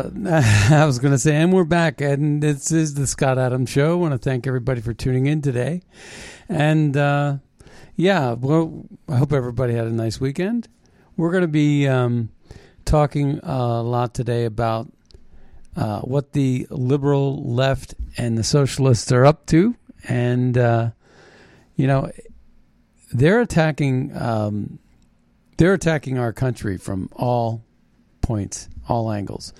[0.00, 2.00] Uh, I was going to say, and we're back.
[2.00, 3.92] And this is the Scott Adams Show.
[3.92, 5.82] I want to thank everybody for tuning in today.
[6.48, 7.36] And uh,
[7.96, 10.68] yeah, well, I hope everybody had a nice weekend.
[11.16, 12.30] We're going to be um,
[12.84, 14.90] talking a lot today about
[15.76, 19.76] uh, what the liberal left and the socialists are up to.
[20.08, 20.90] And, uh,
[21.76, 22.10] you know,
[23.12, 24.16] they're attacking.
[24.16, 24.78] Um,
[25.58, 27.62] they're attacking our country from all
[28.22, 29.52] points, all angles.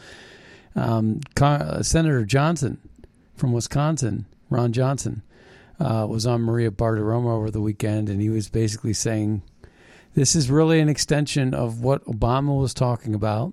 [0.81, 2.79] Um, uh, Senator Johnson
[3.37, 5.23] from Wisconsin, Ron Johnson,
[5.79, 9.43] uh, was on Maria Bartiromo over the weekend, and he was basically saying
[10.15, 13.53] this is really an extension of what Obama was talking about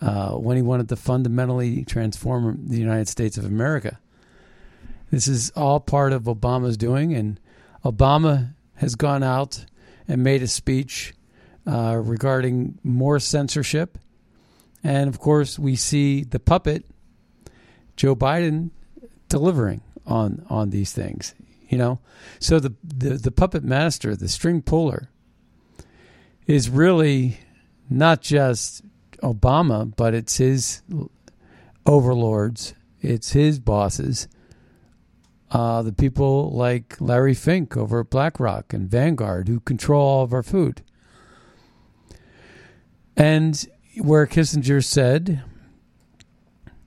[0.00, 3.98] uh, when he wanted to fundamentally transform the United States of America.
[5.10, 7.38] This is all part of Obama's doing, and
[7.84, 9.66] Obama has gone out
[10.08, 11.12] and made a speech
[11.66, 13.98] uh, regarding more censorship.
[14.84, 16.84] And of course, we see the puppet,
[17.96, 18.70] Joe Biden,
[19.28, 21.34] delivering on on these things.
[21.68, 22.00] You know,
[22.38, 25.08] so the the, the puppet master, the string puller,
[26.46, 27.38] is really
[27.88, 28.82] not just
[29.22, 30.82] Obama, but it's his
[31.86, 34.28] overlords, it's his bosses,
[35.50, 40.32] uh, the people like Larry Fink over at BlackRock and Vanguard who control all of
[40.32, 40.82] our food.
[43.16, 43.66] And
[44.00, 45.42] where Kissinger said,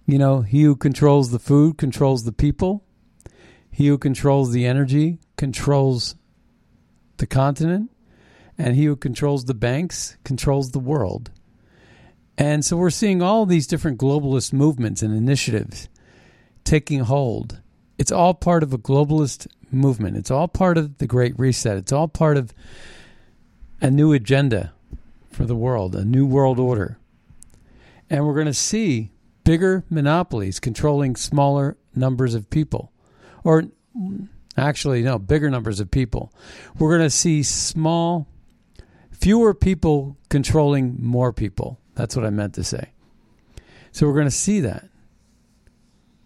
[0.05, 2.83] you know, he who controls the food controls the people.
[3.69, 6.15] He who controls the energy controls
[7.17, 7.91] the continent.
[8.57, 11.29] And he who controls the banks controls the world.
[12.37, 15.89] And so we're seeing all these different globalist movements and initiatives
[16.63, 17.61] taking hold.
[17.97, 20.17] It's all part of a globalist movement.
[20.17, 21.77] It's all part of the Great Reset.
[21.77, 22.53] It's all part of
[23.81, 24.73] a new agenda
[25.37, 26.97] for the world, a new world order.
[28.09, 29.11] And we're going to see
[29.43, 32.91] bigger monopolies controlling smaller numbers of people.
[33.43, 33.65] Or
[34.57, 36.33] actually, no, bigger numbers of people.
[36.79, 38.27] We're going to see small,
[39.11, 41.79] fewer people controlling more people.
[41.93, 42.89] That's what I meant to say.
[43.91, 44.89] So we're going to see that.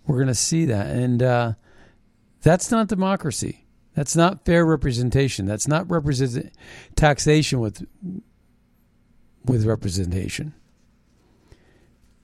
[0.07, 0.87] We're going to see that.
[0.87, 1.53] And uh,
[2.41, 3.65] that's not democracy.
[3.93, 5.45] That's not fair representation.
[5.45, 6.53] That's not represent
[6.95, 7.85] taxation with
[9.45, 10.53] with representation.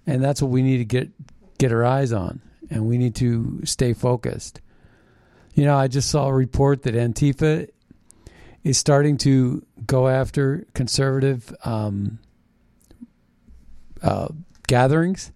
[0.05, 1.09] And that's what we need to get
[1.57, 4.61] get our eyes on and we need to stay focused.
[5.53, 7.67] You know, I just saw a report that Antifa
[8.63, 12.19] is starting to go after conservative um,
[14.01, 14.27] uh,
[14.67, 15.31] gatherings.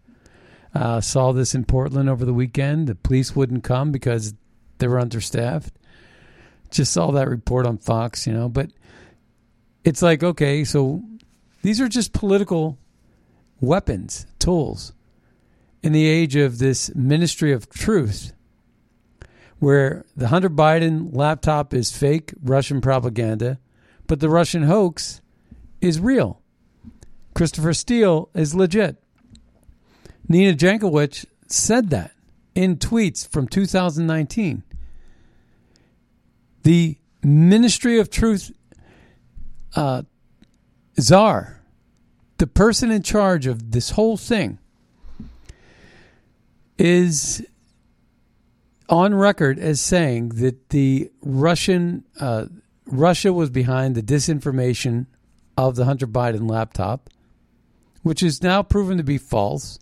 [0.74, 2.88] Uh, saw this in Portland over the weekend.
[2.88, 4.33] The police wouldn't come because
[4.78, 5.74] they were understaffed.
[6.69, 8.48] Just saw that report on Fox, you know.
[8.48, 8.72] But
[9.83, 11.04] it's like, okay, so
[11.62, 12.78] these are just political
[13.60, 14.94] weapons, tools.
[15.84, 18.34] In the age of this ministry of truth,
[19.60, 23.60] where the Hunter Biden laptop is fake Russian propaganda,
[24.08, 25.22] but the Russian hoax
[25.81, 26.42] is real.
[27.34, 28.98] Christopher Steele is legit.
[30.28, 32.12] Nina Jankowicz said that
[32.56, 34.64] in tweets from 2019.
[36.64, 38.52] The Ministry of Truth
[39.75, 40.04] uh,
[41.00, 41.62] czar,
[42.38, 44.60] the person in charge of this whole thing,
[46.78, 47.46] is
[48.90, 52.46] on record as saying that the Russian uh,
[52.86, 55.06] Russia was behind the disinformation
[55.58, 57.10] of the Hunter Biden laptop,
[58.04, 59.80] which is now proven to be false,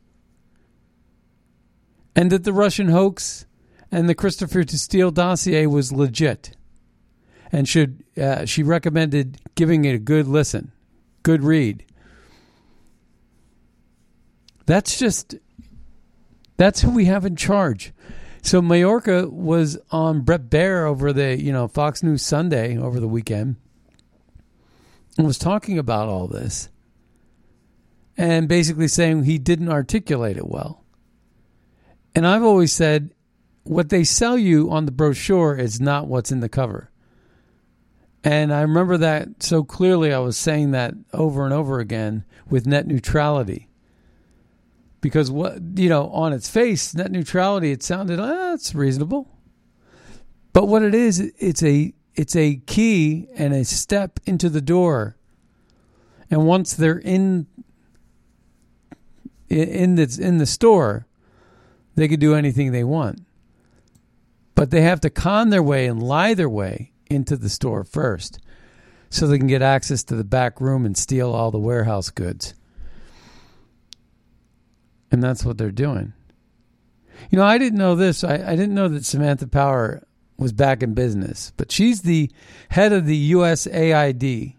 [2.16, 3.46] and that the Russian hoax
[3.92, 6.56] and the Christopher Steele dossier was legit,
[7.52, 10.72] and should uh, she recommended giving it a good listen,
[11.30, 11.86] good read.
[14.66, 15.36] That's just
[16.58, 17.94] that's who we have in charge.
[18.42, 23.08] So Mayorkas was on Bret Baier over the you know Fox News Sunday over the
[23.08, 23.58] weekend
[25.20, 26.70] and was talking about all this
[28.18, 30.84] and basically saying he didn't articulate it well.
[32.16, 33.14] And I've always said
[33.66, 36.88] what they sell you on the brochure is not what's in the cover.
[38.24, 40.13] And I remember that so clearly.
[40.13, 43.68] I was saying that over and over again with net neutrality.
[45.01, 49.30] Because what you know on its face net neutrality it sounded ah, that's reasonable.
[50.51, 55.15] But what it is it's a it's a key and a step into the door.
[56.30, 57.48] And once they're in
[59.48, 61.07] in the in the store
[61.95, 63.22] they could do anything they want.
[64.56, 68.40] But they have to con their way and lie their way into the store first
[69.10, 72.54] so they can get access to the back room and steal all the warehouse goods
[75.12, 76.14] and that's what they're doing.
[77.30, 78.24] You know, I didn't know this.
[78.24, 80.04] I, I didn't know that Samantha Power
[80.38, 82.32] was back in business, but she's the
[82.70, 84.56] head of the USAID.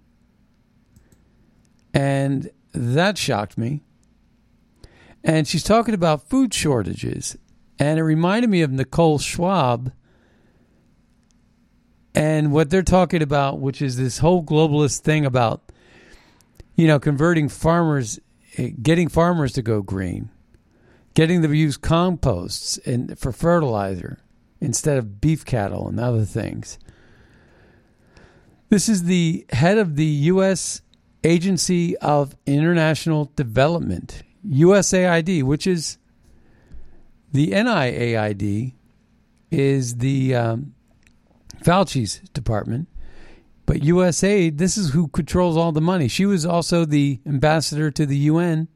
[1.95, 3.83] And that shocked me.
[5.25, 7.37] And she's talking about food shortages.
[7.79, 9.93] And it reminded me of Nicole Schwab
[12.15, 15.63] and what they're talking about, which is this whole globalist thing about,
[16.75, 18.19] you know, converting farmers,
[18.57, 20.31] eh, getting farmers to go green
[21.15, 24.19] getting them to use composts and for fertilizer
[24.61, 26.79] instead of beef cattle and other things.
[28.69, 30.83] This is the head of the U.S.
[31.25, 35.99] Agency of International Development, USAID, which is
[37.33, 38.75] the NIAID,
[39.51, 40.75] is the um,
[41.63, 42.89] Fauci's department.
[43.67, 46.09] But USAID, this is who controls all the money.
[46.09, 48.69] She was also the ambassador to the UN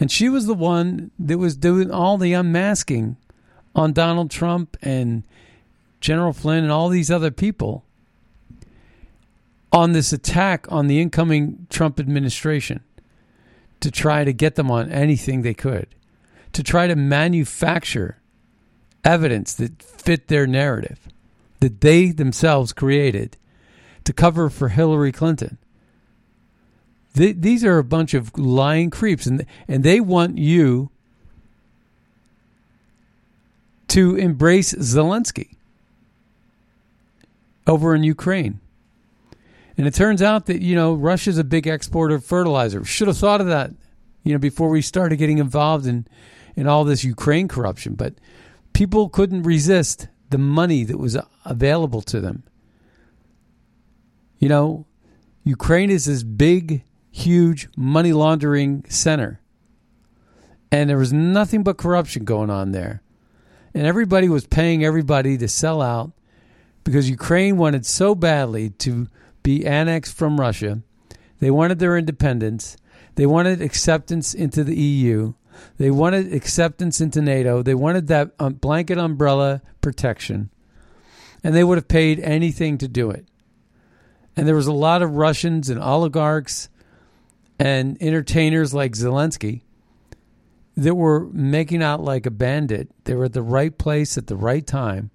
[0.00, 3.16] and she was the one that was doing all the unmasking
[3.74, 5.24] on Donald Trump and
[6.00, 7.84] General Flynn and all these other people
[9.72, 12.80] on this attack on the incoming Trump administration
[13.80, 15.94] to try to get them on anything they could,
[16.52, 18.20] to try to manufacture
[19.04, 21.08] evidence that fit their narrative
[21.62, 23.38] that they themselves created
[24.04, 25.58] to cover for Hillary Clinton
[27.14, 30.90] these are a bunch of lying creeps, and and they want you
[33.88, 35.56] to embrace Zelensky
[37.66, 38.60] over in Ukraine.
[39.76, 42.84] And it turns out that you know Russia's a big exporter of fertilizer.
[42.84, 43.72] Should have thought of that,
[44.24, 46.06] you know, before we started getting involved in
[46.56, 47.94] in all this Ukraine corruption.
[47.94, 48.14] But
[48.72, 52.42] people couldn't resist the money that was available to them.
[54.38, 54.86] You know,
[55.44, 56.82] Ukraine is this big
[57.12, 59.40] huge money laundering center.
[60.72, 63.02] And there was nothing but corruption going on there.
[63.74, 66.12] And everybody was paying everybody to sell out
[66.82, 69.08] because Ukraine wanted so badly to
[69.42, 70.82] be annexed from Russia.
[71.38, 72.76] They wanted their independence.
[73.14, 75.34] They wanted acceptance into the EU.
[75.78, 77.62] They wanted acceptance into NATO.
[77.62, 80.50] They wanted that um, blanket umbrella protection.
[81.44, 83.26] And they would have paid anything to do it.
[84.36, 86.68] And there was a lot of Russians and oligarchs
[87.58, 89.62] and entertainers like Zelensky
[90.76, 92.88] that were making out like a bandit.
[93.04, 95.10] They were at the right place at the right time,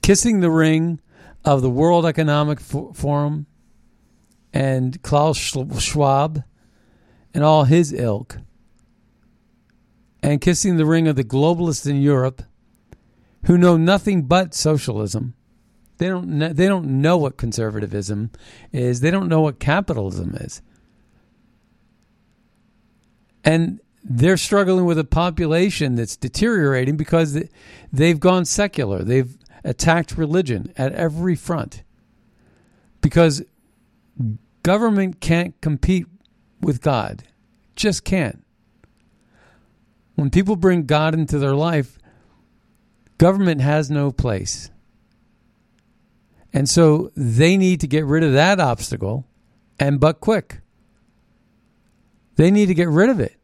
[0.00, 1.00] kissing the ring
[1.44, 3.46] of the World Economic Forum
[4.52, 6.44] and Klaus Schwab
[7.34, 8.38] and all his ilk,
[10.22, 12.42] and kissing the ring of the globalists in Europe
[13.46, 15.34] who know nothing but socialism
[16.02, 18.32] they don't know, they don't know what conservatism
[18.72, 19.02] is.
[19.02, 20.60] They don't know what capitalism is.
[23.44, 27.40] And they're struggling with a population that's deteriorating because
[27.92, 29.04] they've gone secular.
[29.04, 31.84] They've attacked religion at every front.
[33.00, 33.44] Because
[34.64, 36.06] government can't compete
[36.62, 37.24] with God.
[37.76, 38.44] Just can't.
[40.14, 41.98] When people bring God into their life,
[43.18, 44.70] government has no place.
[46.52, 49.26] And so they need to get rid of that obstacle
[49.78, 50.60] and but quick.
[52.36, 53.36] They need to get rid of it.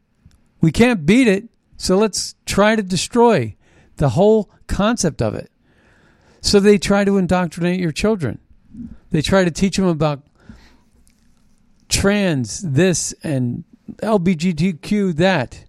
[0.61, 3.55] We can't beat it, so let's try to destroy
[3.97, 5.51] the whole concept of it.
[6.41, 8.39] So they try to indoctrinate your children.
[9.11, 10.23] They try to teach them about
[11.89, 13.63] trans this and
[13.97, 15.65] LGBTQ that.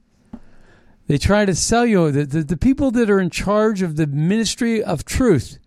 [1.06, 4.06] They try to sell you the, the, the people that are in charge of the
[4.06, 5.58] ministry of truth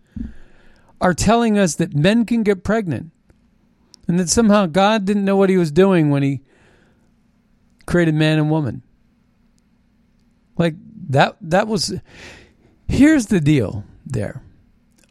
[1.00, 3.10] are telling us that men can get pregnant
[4.08, 6.40] and that somehow God didn't know what he was doing when he
[7.86, 8.82] created man and woman.
[10.56, 10.76] Like
[11.10, 11.94] that that was
[12.88, 14.42] here's the deal there.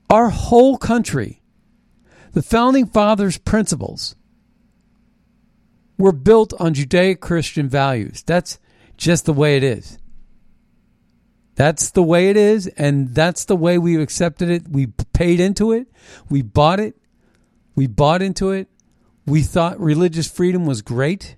[0.10, 1.42] Our whole country,
[2.32, 4.16] the founding fathers' principles
[5.98, 8.24] were built on Judeo Christian values.
[8.24, 8.60] That's
[8.98, 9.98] just the way it is.
[11.56, 14.68] That's the way it is, and that's the way we've accepted it.
[14.68, 15.88] We paid into it,
[16.30, 16.96] we bought it,
[17.76, 18.68] we bought into it.
[19.26, 21.38] We thought religious freedom was great,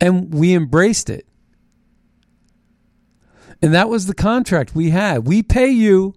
[0.00, 1.26] and we embraced it.
[3.60, 5.26] And that was the contract we had.
[5.26, 6.14] We pay you,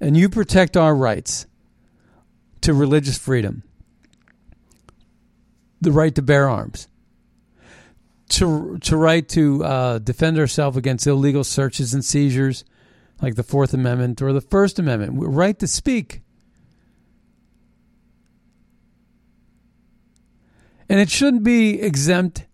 [0.00, 1.46] and you protect our rights
[2.62, 3.62] to religious freedom,
[5.80, 6.88] the right to bear arms
[8.28, 12.64] to to right to uh, defend ourselves against illegal searches and seizures,
[13.22, 16.22] like the Fourth Amendment or the First Amendment, right to speak.
[20.88, 22.46] And it shouldn't be exempt.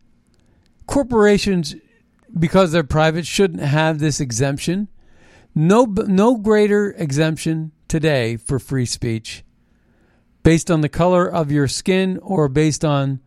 [0.87, 1.76] Corporations,
[2.37, 4.88] because they're private, shouldn't have this exemption.
[5.54, 9.43] No, no greater exemption today for free speech
[10.44, 13.18] based on the color of your skin or based on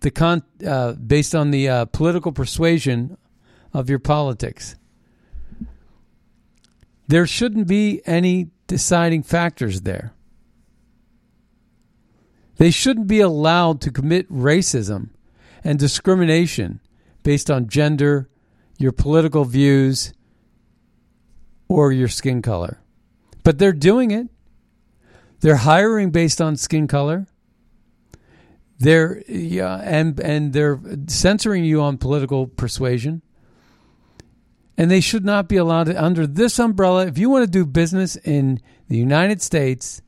[0.00, 3.18] the con uh, based on the uh, political persuasion
[3.72, 4.76] of your politics.
[7.08, 10.12] There shouldn't be any deciding factors there.
[12.56, 15.10] They shouldn't be allowed to commit racism
[15.64, 16.80] and discrimination
[17.22, 18.28] based on gender,
[18.76, 20.12] your political views,
[21.68, 22.80] or your skin color.
[23.42, 24.28] But they're doing it.
[25.40, 27.26] They're hiring based on skin color.
[28.78, 33.22] They're yeah, and and they're censoring you on political persuasion.
[34.76, 37.06] And they should not be allowed to, under this umbrella.
[37.06, 40.02] If you want to do business in the United States,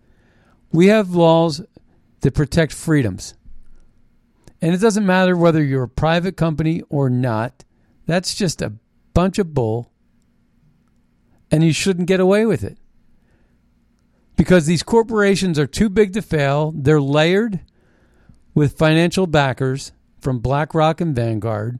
[0.70, 1.60] we have laws
[2.20, 3.34] that protect freedoms.
[4.62, 7.64] And it doesn't matter whether you're a private company or not.
[8.06, 8.74] That's just a
[9.12, 9.90] bunch of bull.
[11.50, 12.78] And you shouldn't get away with it.
[14.40, 16.72] Because these corporations are too big to fail.
[16.74, 17.60] They're layered
[18.54, 21.78] with financial backers from BlackRock and Vanguard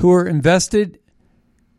[0.00, 0.98] who are invested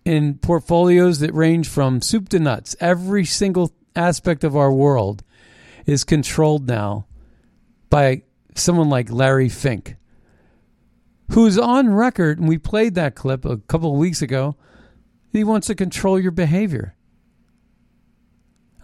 [0.03, 2.75] in portfolios that range from soup to nuts.
[2.79, 5.21] Every single aspect of our world
[5.85, 7.05] is controlled now
[7.91, 8.23] by
[8.55, 9.95] someone like Larry Fink,
[11.33, 14.55] who's on record, and we played that clip a couple of weeks ago.
[15.31, 16.94] He wants to control your behavior.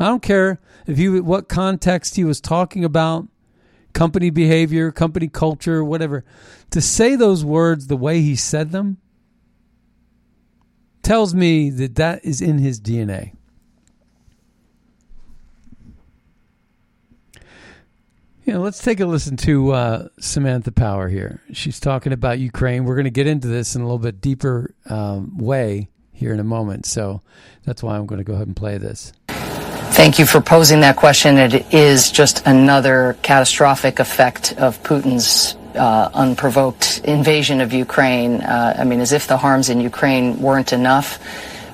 [0.02, 3.28] I don't care if you what context he was talking about
[3.94, 6.26] company behavior, company culture, whatever,
[6.72, 8.98] to say those words the way he said them
[11.04, 13.34] tells me that that is in his DNA.
[18.44, 21.42] You know, let's take a listen to uh, Samantha Power here.
[21.54, 22.86] She's talking about Ukraine.
[22.86, 26.40] We're going to get into this in a little bit deeper um, way here in
[26.40, 26.88] a moment.
[26.88, 27.22] So
[27.66, 29.14] that's why I'm going to go ahead and play this.
[29.92, 31.38] Thank you for posing that question.
[31.38, 38.42] It is just another catastrophic effect of Putin's uh, unprovoked invasion of Ukraine.
[38.42, 41.20] Uh, I mean, as if the harms in Ukraine weren't enough.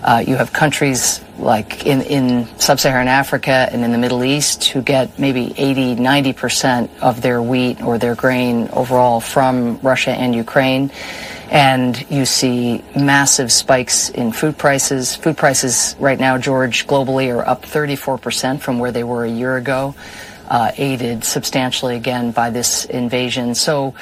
[0.03, 4.81] Uh, you have countries like in, in sub-Saharan Africa and in the Middle East who
[4.81, 10.91] get maybe 80, 90% of their wheat or their grain overall from Russia and Ukraine
[11.49, 15.15] and you see massive spikes in food prices.
[15.15, 19.55] Food prices right now, George, globally are up 34% from where they were a year
[19.57, 19.95] ago,
[20.49, 23.55] uh, aided substantially again by this invasion.
[23.55, 23.93] So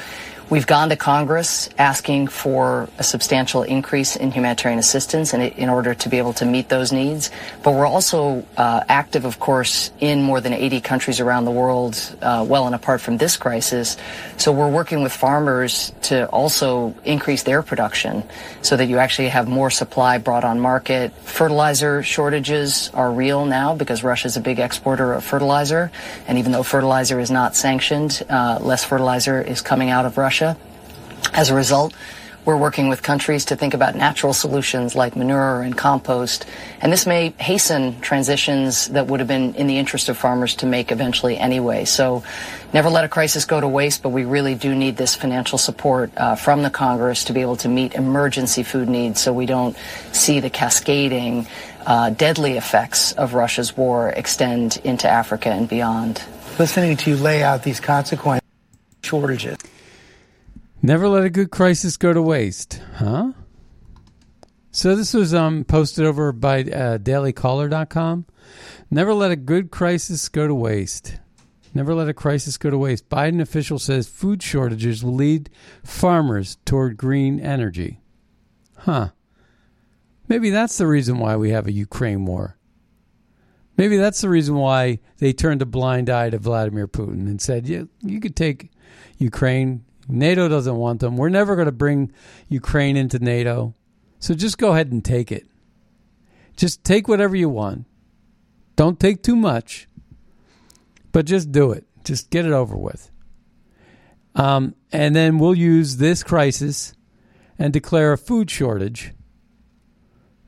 [0.48, 5.92] We've gone to Congress asking for a substantial increase in humanitarian assistance in, in order
[5.92, 7.32] to be able to meet those needs.
[7.64, 11.98] But we're also uh, active, of course, in more than 80 countries around the world,
[12.22, 13.96] uh, well and apart from this crisis.
[14.36, 18.22] So we're working with farmers to also increase their production
[18.62, 21.12] so that you actually have more supply brought on market.
[21.24, 25.90] Fertilizer shortages are real now because Russia is a big exporter of fertilizer.
[26.28, 30.35] And even though fertilizer is not sanctioned, uh, less fertilizer is coming out of Russia.
[30.36, 30.56] Russia.
[31.32, 31.94] As a result,
[32.46, 36.46] We're working with countries to think about natural solutions like manure and compost,
[36.80, 40.66] and this may hasten transitions that would have been in the interest of farmers to
[40.66, 41.86] make eventually anyway.
[41.86, 42.22] So
[42.72, 46.12] never let a crisis go to waste, but we really do need this financial support
[46.16, 49.76] uh, from the Congress to be able to meet emergency food needs so we don't
[50.12, 51.48] see the cascading
[51.84, 56.22] uh, deadly effects of Russia's war extend into Africa and beyond.
[56.60, 58.46] Listening to you lay out these consequences,
[59.02, 59.58] shortages.
[60.86, 63.32] Never let a good crisis go to waste, huh?
[64.70, 68.24] So this was um, posted over by uh, dailycaller.com.
[68.88, 71.16] Never let a good crisis go to waste.
[71.74, 73.08] Never let a crisis go to waste.
[73.08, 75.50] Biden official says food shortages will lead
[75.82, 77.98] farmers toward green energy.
[78.78, 79.08] Huh.
[80.28, 82.58] Maybe that's the reason why we have a Ukraine war.
[83.76, 87.66] Maybe that's the reason why they turned a blind eye to Vladimir Putin and said,
[87.66, 88.70] "You you could take
[89.18, 89.84] Ukraine.
[90.08, 91.16] NATO doesn't want them.
[91.16, 92.12] We're never going to bring
[92.48, 93.74] Ukraine into NATO.
[94.18, 95.46] So just go ahead and take it.
[96.56, 97.86] Just take whatever you want.
[98.76, 99.88] Don't take too much,
[101.12, 101.86] but just do it.
[102.04, 103.10] Just get it over with.
[104.34, 106.92] Um, and then we'll use this crisis
[107.58, 109.12] and declare a food shortage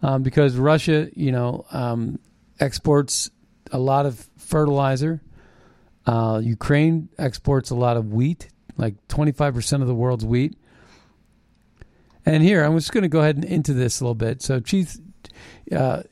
[0.02, 2.18] um, because Russia, you know, um,
[2.60, 3.30] exports
[3.72, 5.22] a lot of fertilizer.
[6.06, 8.48] Uh, Ukraine exports a lot of wheat,
[8.78, 10.56] like 25% of the world's wheat.
[12.24, 14.42] And here, I'm just going to go ahead and into this a little bit.
[14.42, 14.96] So, Chief
[15.72, 16.02] uh,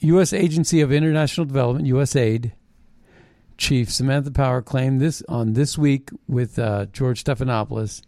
[0.00, 0.32] U.S.
[0.32, 2.52] Agency of International Development, USAID,
[3.58, 8.02] Chief Samantha Power claimed this on This Week with uh, George Stephanopoulos.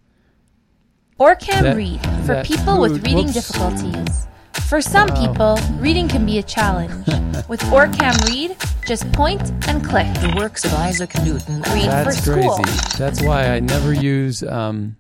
[1.19, 3.35] Or can That- read for people with reading whoops.
[3.35, 4.27] difficulties.
[4.73, 6.95] For some people, reading can be a challenge.
[7.47, 10.07] with OrCam Read, just point and click.
[10.15, 11.57] The works of Isaac Newton.
[11.75, 12.55] Read That's for school.
[12.55, 12.97] crazy.
[12.97, 14.97] That's why I never use um,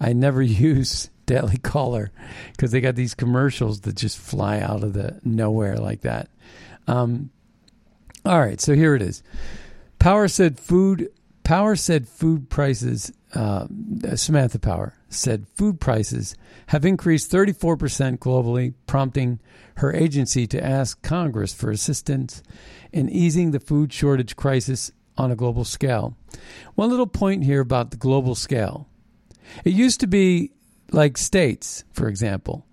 [0.00, 0.40] I never
[0.70, 2.10] use Daily Caller
[2.52, 6.30] because they got these commercials that just fly out of the nowhere like that.
[6.86, 7.28] Um,
[8.24, 9.22] all right, so here it is.
[9.98, 11.10] Power said food.
[11.44, 13.12] Power said food prices.
[13.34, 13.66] Uh,
[14.14, 16.34] Samantha Power said food prices
[16.68, 19.38] have increased 34% globally, prompting
[19.76, 22.42] her agency to ask Congress for assistance
[22.92, 26.16] in easing the food shortage crisis on a global scale.
[26.74, 28.88] One little point here about the global scale.
[29.64, 30.52] It used to be
[30.90, 32.66] like states, for example.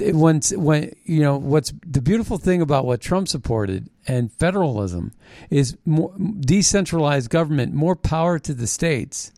[0.00, 5.12] When, when you know what's the beautiful thing about what Trump supported and federalism
[5.48, 9.32] is more decentralized government, more power to the states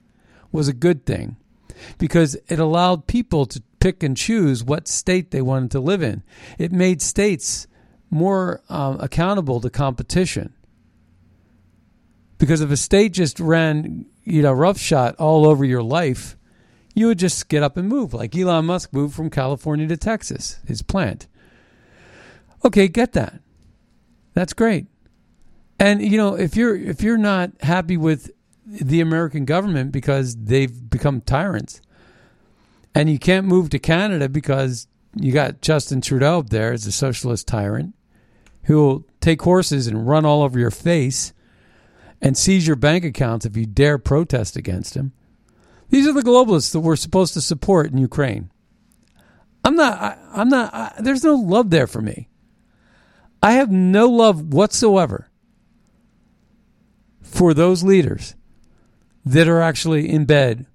[0.51, 1.37] was a good thing
[1.99, 6.23] because it allowed people to pick and choose what state they wanted to live in.
[6.59, 7.67] It made states
[8.11, 10.53] more um, accountable to competition.
[12.39, 16.37] Because if a state just ran, you know, roughshod all over your life,
[16.95, 20.59] you would just get up and move, like Elon Musk moved from California to Texas,
[20.67, 21.29] his plant.
[22.65, 23.41] Okay, get that.
[24.35, 24.87] That's great.
[25.79, 28.31] And you know, if you're if you're not happy with
[28.71, 31.81] the American government because they've become tyrants,
[32.95, 36.93] and you can't move to Canada because you got Justin Trudeau up there as a
[36.93, 37.95] socialist tyrant
[38.65, 41.33] who will take horses and run all over your face
[42.21, 45.13] and seize your bank accounts if you dare protest against him.
[45.89, 48.51] These are the globalists that we're supposed to support in Ukraine.
[49.65, 49.99] I'm not.
[49.99, 50.73] I, I'm not.
[50.73, 52.29] I, there's no love there for me.
[53.43, 55.31] I have no love whatsoever
[57.23, 58.35] for those leaders
[59.25, 60.67] that are actually in bed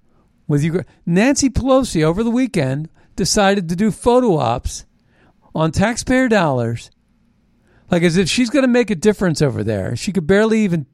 [0.46, 0.82] with you.
[1.04, 4.84] Nancy Pelosi over the weekend decided to do photo ops
[5.54, 6.90] on taxpayer dollars,
[7.90, 9.96] like as if she's going to make a difference over there.
[9.96, 10.86] She could barely even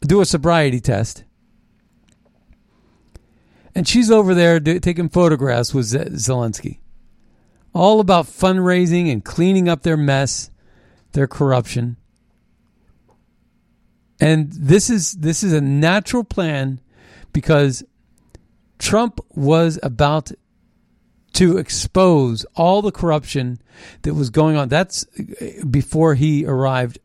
[0.00, 1.24] do a sobriety test.
[3.74, 6.80] And she's over there do, taking photographs with Ze- Zelensky.
[7.72, 10.50] All about fundraising and cleaning up their mess,
[11.12, 11.96] their corruption.
[14.22, 16.80] And this is this is a natural plan
[17.32, 17.82] because
[18.78, 20.30] Trump was about
[21.32, 23.60] to expose all the corruption
[24.02, 24.68] that was going on.
[24.68, 27.00] That's uh, before he arrived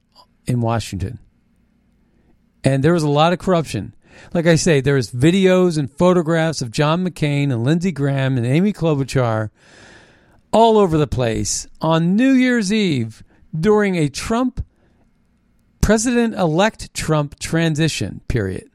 [0.45, 1.17] in Washington.
[2.63, 3.95] And there was a lot of corruption.
[4.31, 8.45] Like I say, there was videos and photographs of John McCain and Lindsey Graham and
[8.45, 9.49] Amy Klobuchar
[10.51, 13.23] all over the place on New Year's Eve
[13.59, 14.63] during a Trump
[15.87, 18.69] president elect Trump transition period.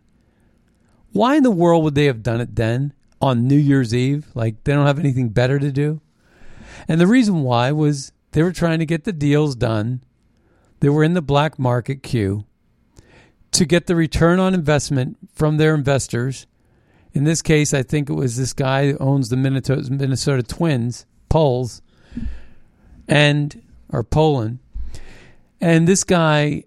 [1.12, 4.28] Why in the world would they have done it then on New Year's Eve?
[4.34, 6.00] Like they don't have anything better to do?
[6.88, 10.02] And the reason why was they were trying to get the deals done.
[10.80, 12.46] They were in the black market queue
[13.50, 16.46] to get the return on investment from their investors
[17.12, 21.82] In this case, I think it was this guy who owns the Minnesota, Twins, Poles,
[23.06, 24.60] and or Poland,
[25.60, 26.64] and this guy,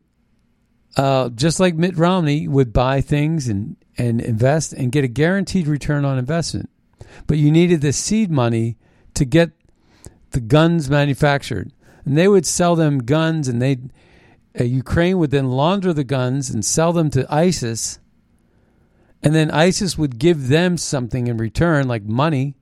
[0.97, 5.67] uh, just like Mitt Romney, would buy things and and invest and get a guaranteed
[5.67, 6.69] return on investment,
[7.27, 8.77] but you needed the seed money
[9.13, 9.51] to get
[10.31, 11.71] the guns manufactured,
[12.03, 13.77] and they would sell them guns, and they
[14.59, 17.99] uh, Ukraine would then launder the guns and sell them to ISIS
[19.25, 22.53] and then ISIS would give them something in return, like money.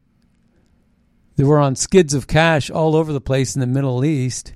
[1.35, 4.53] They were on skids of cash all over the place in the Middle East.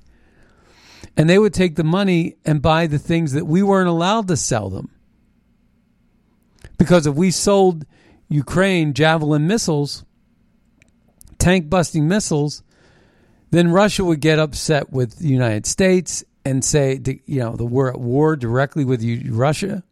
[1.16, 4.36] And they would take the money and buy the things that we weren't allowed to
[4.36, 4.90] sell them.
[6.76, 7.84] Because if we sold
[8.28, 10.04] Ukraine Javelin missiles,
[11.38, 12.62] tank busting missiles,
[13.50, 17.90] then Russia would get upset with the United States and say, you know, the we're
[17.90, 19.82] at war directly with Russia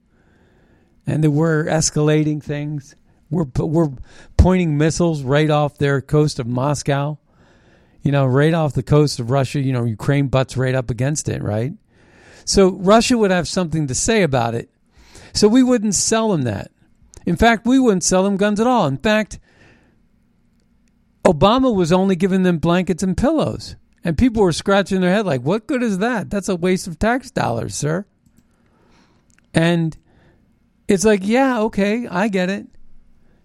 [1.06, 2.94] and that we're escalating things.
[3.30, 3.90] We're we're
[4.36, 7.18] pointing missiles right off their coast of Moscow,
[8.06, 9.58] you know, right off the coast of Russia.
[9.58, 11.72] You know, Ukraine butts right up against it, right?
[12.44, 14.70] So Russia would have something to say about it.
[15.32, 16.70] So we wouldn't sell them that.
[17.26, 18.86] In fact, we wouldn't sell them guns at all.
[18.86, 19.40] In fact,
[21.24, 23.74] Obama was only giving them blankets and pillows.
[24.04, 26.30] And people were scratching their head like, what good is that?
[26.30, 28.06] That's a waste of tax dollars, sir.
[29.52, 29.96] And
[30.86, 32.68] it's like, yeah, okay, I get it.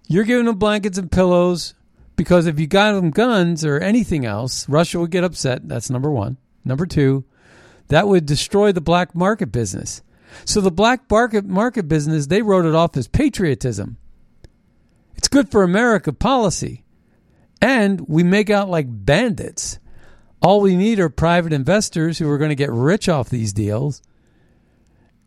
[0.07, 1.73] You're giving them blankets and pillows
[2.21, 5.67] because if you got them guns or anything else, Russia would get upset.
[5.67, 6.37] That's number one.
[6.63, 7.25] Number two,
[7.87, 10.03] that would destroy the black market business.
[10.45, 13.97] So the black market market business, they wrote it off as patriotism.
[15.15, 16.83] It's good for America policy.
[17.59, 19.79] And we make out like bandits.
[20.43, 24.03] All we need are private investors who are going to get rich off these deals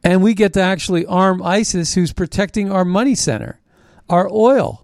[0.05, 3.59] and we get to actually arm ISIS, who's protecting our money center,
[4.09, 4.84] our oil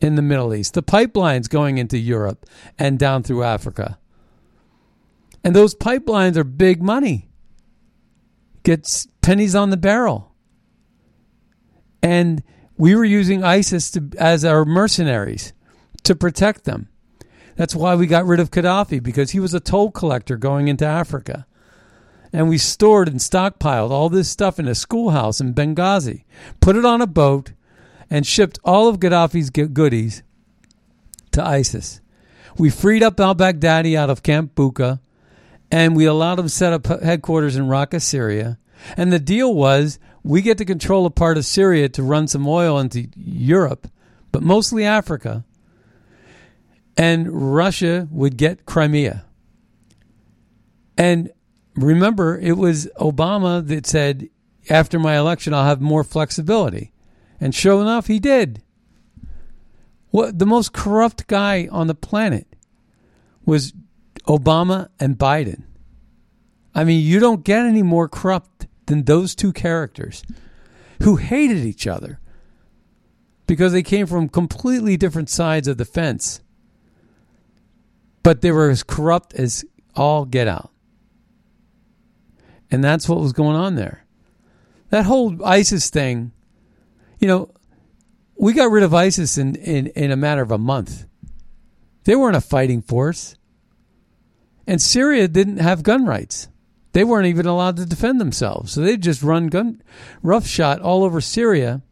[0.00, 2.46] in the Middle East, the pipelines going into Europe
[2.78, 3.98] and down through Africa.
[5.44, 7.28] And those pipelines are big money.
[8.62, 10.34] Gets pennies on the barrel.
[12.02, 12.42] And
[12.76, 15.52] we were using ISIS to, as our mercenaries
[16.04, 16.88] to protect them.
[17.56, 20.86] That's why we got rid of Gaddafi because he was a toll collector going into
[20.86, 21.46] Africa
[22.32, 26.24] and we stored and stockpiled all this stuff in a schoolhouse in Benghazi,
[26.60, 27.52] put it on a boat,
[28.10, 30.22] and shipped all of Gaddafi's goodies
[31.32, 32.00] to ISIS.
[32.58, 35.00] We freed up al Baghdadi out of Camp Bucca,
[35.70, 38.58] and we allowed him to set up headquarters in Raqqa, Syria.
[38.96, 42.46] And the deal was we get to control a part of Syria to run some
[42.46, 43.86] oil into Europe,
[44.32, 45.44] but mostly Africa.
[46.96, 49.24] And Russia would get Crimea.
[50.98, 51.30] And
[51.74, 54.28] remember, it was Obama that said,
[54.68, 56.92] after my election, I'll have more flexibility.
[57.40, 58.62] And sure enough, he did.
[60.10, 62.46] What the most corrupt guy on the planet
[63.44, 63.72] was
[64.26, 65.62] Obama and Biden.
[66.74, 70.22] I mean, you don't get any more corrupt than those two characters
[71.02, 72.20] who hated each other
[73.46, 76.40] because they came from completely different sides of the fence.
[78.22, 79.64] But they were as corrupt as
[79.96, 80.70] all get out.
[82.70, 84.04] And that's what was going on there.
[84.90, 86.32] That whole ISIS thing,
[87.20, 87.50] you know,
[88.36, 91.06] we got rid of ISIS in, in, in a matter of a month.
[92.04, 93.36] They weren't a fighting force.
[94.66, 96.48] And Syria didn't have gun rights.
[96.92, 98.72] They weren't even allowed to defend themselves.
[98.72, 99.82] So they'd just run gun
[100.22, 101.82] roughshod all over Syria.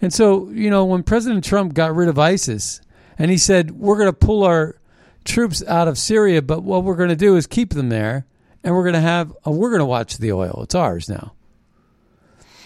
[0.00, 2.80] And so, you know, when President Trump got rid of ISIS
[3.18, 4.80] and he said, we're going to pull our
[5.24, 8.26] troops out of Syria, but what we're going to do is keep them there
[8.62, 10.60] and we're going to have uh, we're going to watch the oil.
[10.62, 11.34] It's ours now.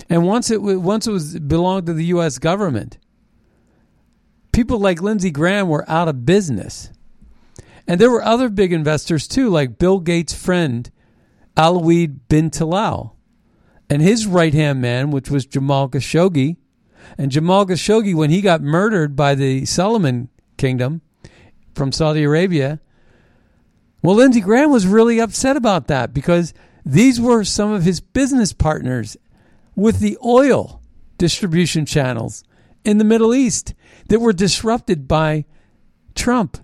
[0.08, 2.38] And once it once it was belonged to the U.S.
[2.38, 2.98] government,
[4.52, 6.90] people like Lindsey Graham were out of business,
[7.86, 10.90] and there were other big investors too, like Bill Gates' friend
[11.56, 13.12] Alwaleed bin Talal,
[13.88, 16.56] and his right hand man, which was Jamal Khashoggi.
[17.18, 21.02] And Jamal Khashoggi, when he got murdered by the Salman Kingdom
[21.74, 22.80] from Saudi Arabia,
[24.02, 28.52] well, Lindsey Graham was really upset about that because these were some of his business
[28.52, 29.16] partners
[29.76, 30.80] with the oil
[31.18, 32.44] distribution channels
[32.84, 33.74] in the Middle East
[34.08, 35.44] that were disrupted by
[36.14, 36.58] Trump.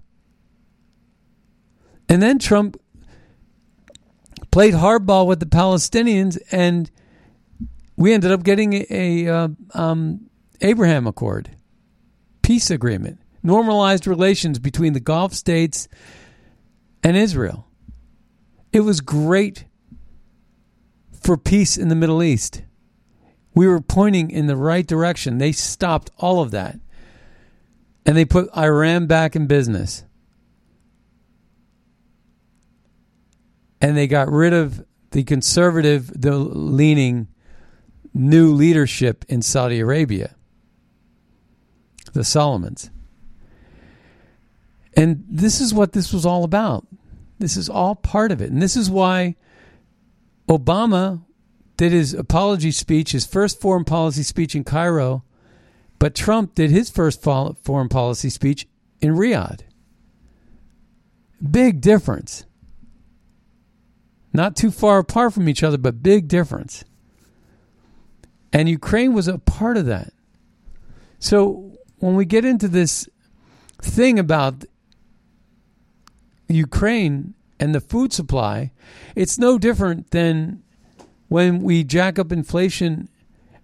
[2.08, 2.80] And then Trump
[4.50, 6.90] played hardball with the Palestinians, and
[7.96, 10.28] we ended up getting a, a uh, um,
[10.60, 11.50] Abraham Accord,
[12.42, 15.88] peace agreement, normalized relations between the Gulf states
[17.02, 17.66] and Israel.
[18.72, 19.64] It was great
[21.12, 22.62] for peace in the Middle East.
[23.60, 25.36] We were pointing in the right direction.
[25.36, 26.80] They stopped all of that.
[28.06, 30.02] and they put Iran back in business.
[33.82, 37.28] And they got rid of the conservative, the leaning
[38.14, 40.34] new leadership in Saudi Arabia,
[42.14, 42.90] the Solomons.
[44.96, 46.86] And this is what this was all about.
[47.38, 48.50] This is all part of it.
[48.50, 49.36] And this is why
[50.48, 51.24] Obama
[51.80, 55.24] did his apology speech, his first foreign policy speech in Cairo,
[55.98, 58.68] but Trump did his first foreign policy speech
[59.00, 59.60] in Riyadh.
[61.50, 62.44] Big difference.
[64.34, 66.84] Not too far apart from each other, but big difference.
[68.52, 70.12] And Ukraine was a part of that.
[71.18, 73.08] So when we get into this
[73.80, 74.66] thing about
[76.46, 78.70] Ukraine and the food supply,
[79.16, 80.62] it's no different than
[81.30, 83.08] when we jack up inflation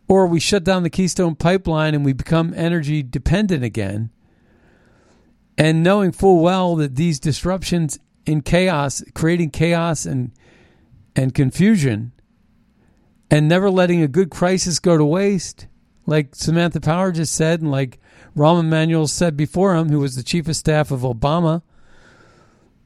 [0.07, 4.09] or we shut down the Keystone pipeline and we become energy dependent again.
[5.59, 10.31] And knowing full well that these disruptions in chaos, creating chaos and
[11.17, 12.13] and confusion,
[13.31, 15.67] and never letting a good crisis go to waste,
[16.07, 17.99] like Samantha Power just said, and like
[18.37, 21.63] Rahm Emanuel said before him, who was the chief of staff of Obama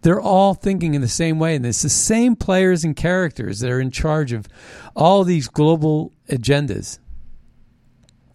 [0.03, 1.57] they're all thinking in the same way.
[1.57, 4.49] And it's the same players and characters that are in charge of
[4.97, 6.99] all these global agendas.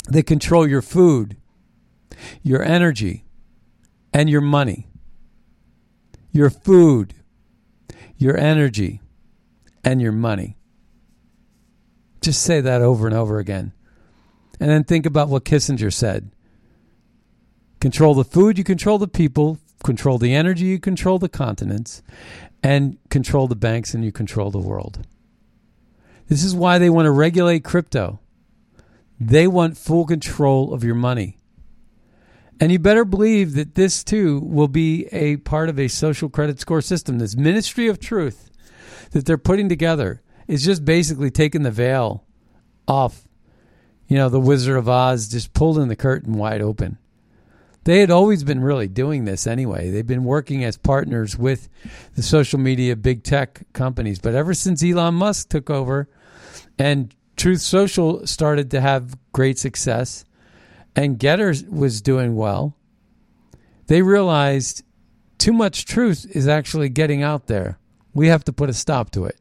[0.10, 1.38] They control your food,
[2.44, 3.26] your energy,
[4.14, 4.88] and your money.
[6.32, 7.14] Your food,
[8.18, 9.02] your energy,
[9.84, 10.58] and your money.
[12.22, 13.72] Just say that over and over again.
[14.60, 16.32] And then think about what Kissinger said
[17.80, 22.02] control the food, you control the people, control the energy, you control the continents,
[22.64, 25.06] and control the banks, and you control the world.
[26.28, 28.20] This is why they want to regulate crypto.
[29.20, 31.38] They want full control of your money.
[32.60, 36.60] And you better believe that this too will be a part of a social credit
[36.60, 37.20] score system.
[37.20, 38.50] This ministry of truth
[39.12, 42.26] that they're putting together is just basically taking the veil
[42.88, 43.28] off.
[44.08, 46.98] You know, the Wizard of Oz just pulling the curtain wide open.
[47.86, 49.92] They had always been really doing this anyway.
[49.92, 51.70] They've been working as partners with
[52.16, 54.18] the social media big tech companies.
[54.18, 56.10] But ever since Elon Musk took over
[56.80, 60.26] and Truth Social started to have great success
[60.96, 62.76] and Gettr was doing well,
[63.86, 64.84] they realized
[65.38, 67.78] too much truth is actually getting out there.
[68.16, 69.38] We have to put a stop to it.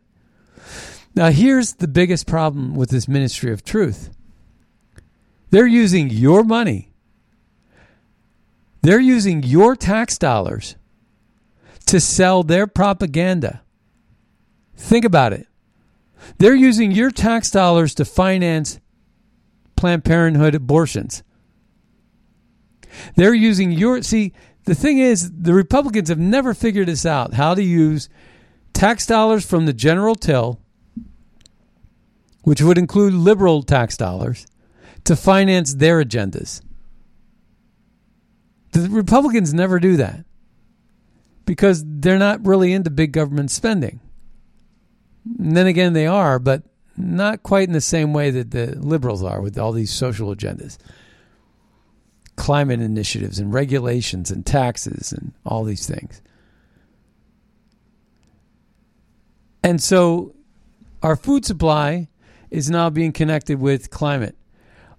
[1.14, 4.10] Now, here's the biggest problem with this ministry of truth
[5.48, 6.93] they're using your money
[8.84, 10.76] they're using your tax dollars
[11.86, 13.62] to sell their propaganda.
[14.76, 15.46] Think about it.
[16.36, 18.80] They're using your tax dollars to finance
[19.76, 21.22] Planned Parenthood abortions.
[23.16, 24.02] They're using your.
[24.02, 28.10] See, the thing is, the Republicans have never figured this out how to use
[28.74, 30.60] tax dollars from the general till,
[32.42, 34.46] which would include liberal tax dollars,
[35.04, 36.60] to finance their agendas.
[38.74, 40.24] The Republicans never do that
[41.46, 44.00] because they're not really into big government spending.
[45.38, 46.64] And then again, they are, but
[46.96, 50.76] not quite in the same way that the liberals are with all these social agendas,
[52.34, 56.20] climate initiatives, and regulations, and taxes, and all these things.
[59.62, 60.34] And so
[61.00, 62.08] our food supply
[62.50, 64.36] is now being connected with climate.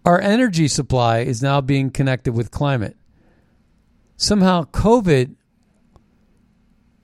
[0.05, 2.95] Our energy supply is now being connected with climate
[4.17, 5.35] somehow COVID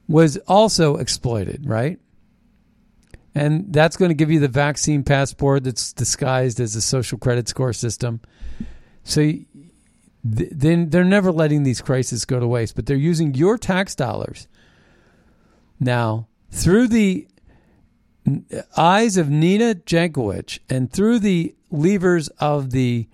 [0.08, 2.00] was also exploited, right?
[3.34, 7.47] And that's going to give you the vaccine passport that's disguised as a social credit
[7.47, 8.19] score system.
[9.04, 9.32] So
[10.24, 14.47] then they're never letting these crises go to waste, but they're using your tax dollars
[15.80, 17.28] now through the
[18.78, 23.08] eyes of Nina Jankowicz and through the levers of the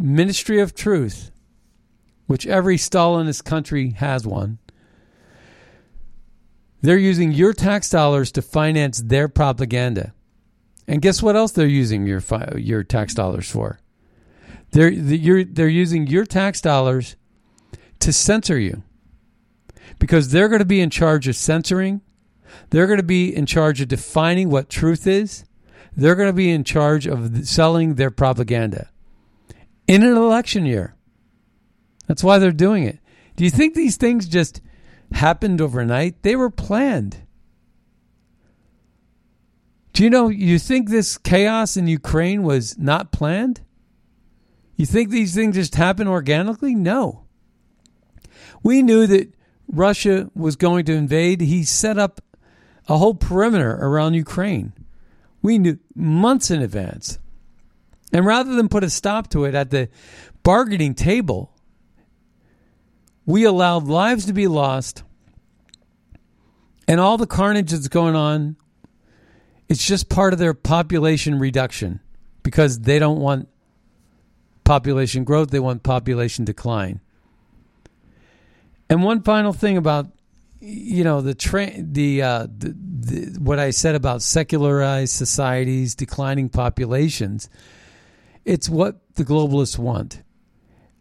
[0.00, 1.30] Ministry of Truth
[2.26, 4.58] which every Stalinist country has one.
[6.80, 10.12] They're using your tax dollars to finance their propaganda.
[10.86, 12.22] And guess what else they're using your
[12.56, 13.80] your tax dollars for?
[14.72, 17.16] They're they're using your tax dollars
[18.00, 18.82] to censor you.
[19.98, 22.02] Because they're going to be in charge of censoring.
[22.70, 25.44] They're going to be in charge of defining what truth is.
[25.96, 28.90] They're going to be in charge of selling their propaganda
[29.86, 30.93] in an election year.
[32.06, 32.98] That's why they're doing it.
[33.36, 34.60] Do you think these things just
[35.12, 36.22] happened overnight?
[36.22, 37.18] They were planned.
[39.92, 43.60] Do you know, you think this chaos in Ukraine was not planned?
[44.76, 46.74] You think these things just happen organically?
[46.74, 47.24] No.
[48.62, 49.32] We knew that
[49.68, 51.40] Russia was going to invade.
[51.40, 52.20] He set up
[52.88, 54.72] a whole perimeter around Ukraine.
[55.42, 57.18] We knew months in advance.
[58.12, 59.88] And rather than put a stop to it at the
[60.42, 61.53] bargaining table,
[63.26, 65.02] we allowed lives to be lost
[66.86, 68.56] and all the carnage that's going on.
[69.68, 72.00] It's just part of their population reduction
[72.42, 73.48] because they don't want
[74.64, 77.00] population growth, they want population decline.
[78.90, 80.08] And one final thing about
[80.60, 86.48] you know the tra- the, uh, the, the what I said about secularized societies, declining
[86.48, 87.48] populations.
[88.44, 90.22] It's what the globalists want.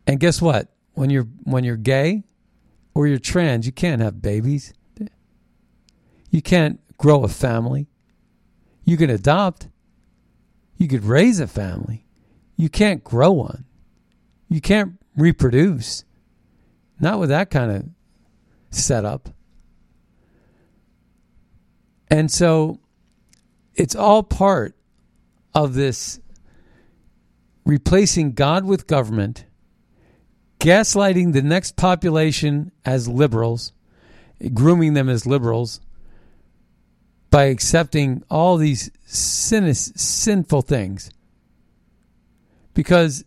[0.08, 0.73] And guess what?
[0.94, 2.24] When you're when you're gay
[2.94, 4.74] or you're trans, you can't have babies.
[6.30, 7.88] You can't grow a family.
[8.84, 9.68] You can adopt.
[10.78, 12.06] You could raise a family.
[12.56, 13.66] You can't grow one.
[14.50, 16.04] You can't reproduce.
[17.00, 17.90] Not with that kind of
[18.70, 19.30] setup.
[22.10, 22.80] And so
[23.76, 24.76] it's all part
[25.54, 26.20] of this
[27.66, 29.46] replacing God with government,
[30.64, 33.74] gaslighting the next population as liberals,
[34.54, 35.82] grooming them as liberals
[37.30, 41.12] by accepting all these sin- sinful things.
[42.74, 43.26] Because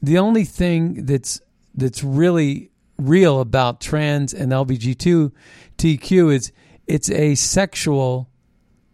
[0.00, 1.40] the only thing that's
[1.74, 6.50] that's really real about trans and LGBTQ is
[6.86, 8.30] it's a sexual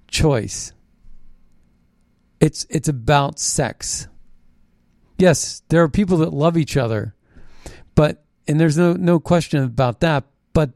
[0.08, 0.72] choice.
[2.40, 4.08] It's it's about sex.
[5.18, 7.14] Yes, there are people that love each other,
[7.94, 10.70] but and there's no no question about that, but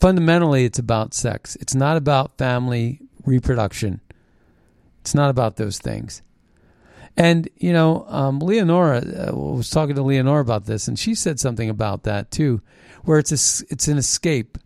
[0.00, 1.56] fundamentally it's about sex.
[1.56, 4.00] It's not about family reproduction.
[5.00, 6.22] It's not about those things.
[7.16, 11.40] And you know, um, Leonora uh, was talking to Leonora about this, and she said
[11.40, 12.62] something about that too,
[13.04, 14.58] where it's a, it's an escape.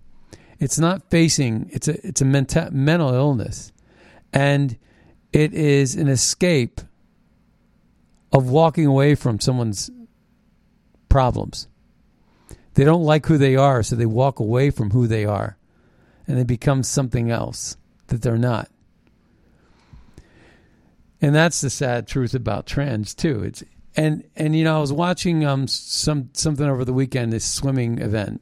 [0.60, 1.68] It's not facing.
[1.72, 3.72] It's a it's a mental mental illness,
[4.32, 4.76] and
[5.32, 6.80] it is an escape
[8.32, 9.90] of walking away from someone's
[11.14, 11.68] problems.
[12.74, 15.56] They don't like who they are, so they walk away from who they are,
[16.26, 17.76] and they become something else
[18.08, 18.68] that they're not.
[21.22, 23.44] And that's the sad truth about trends too.
[23.44, 23.62] It's
[23.94, 28.00] and and you know I was watching um some something over the weekend this swimming
[28.00, 28.40] event,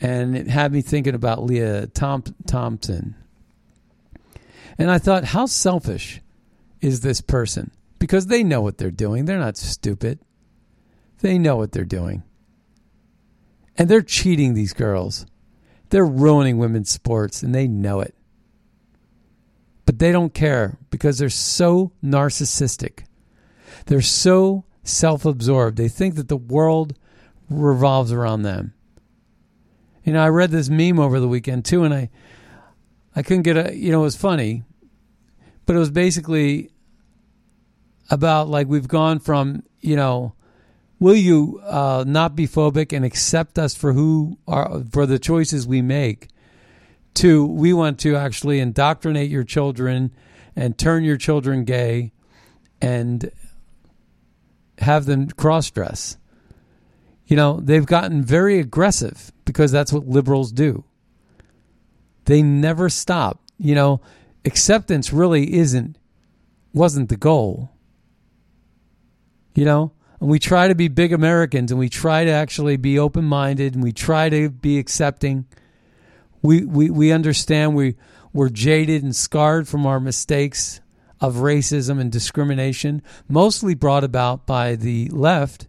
[0.00, 3.16] and it had me thinking about Leah Thompson.
[4.78, 6.20] And I thought, how selfish
[6.80, 7.72] is this person?
[7.98, 9.24] Because they know what they're doing.
[9.24, 10.20] They're not stupid.
[11.20, 12.22] They know what they're doing.
[13.76, 15.26] And they're cheating these girls.
[15.90, 18.14] They're ruining women's sports, and they know it.
[19.86, 23.04] But they don't care because they're so narcissistic.
[23.86, 25.76] They're so self absorbed.
[25.76, 26.94] They think that the world
[27.48, 28.72] revolves around them.
[30.04, 32.10] You know, I read this meme over the weekend too, and I,
[33.14, 33.76] I couldn't get a.
[33.76, 34.62] You know, it was funny,
[35.66, 36.70] but it was basically
[38.10, 40.34] about like we've gone from you know,
[41.00, 45.66] will you uh, not be phobic and accept us for who are for the choices
[45.66, 46.28] we make,
[47.14, 50.12] to we want to actually indoctrinate your children
[50.54, 52.12] and turn your children gay,
[52.80, 53.30] and
[54.78, 56.18] have them cross dress.
[57.26, 60.84] You know, they've gotten very aggressive because that's what liberals do.
[62.26, 63.40] They never stop.
[63.56, 64.00] You know,
[64.44, 65.96] acceptance really isn't
[66.74, 67.70] wasn't the goal.
[69.54, 72.98] You know, and we try to be big Americans and we try to actually be
[72.98, 75.46] open minded and we try to be accepting.
[76.42, 77.96] We we, we understand we
[78.32, 80.80] we're jaded and scarred from our mistakes
[81.20, 85.66] of racism and discrimination, mostly brought about by the left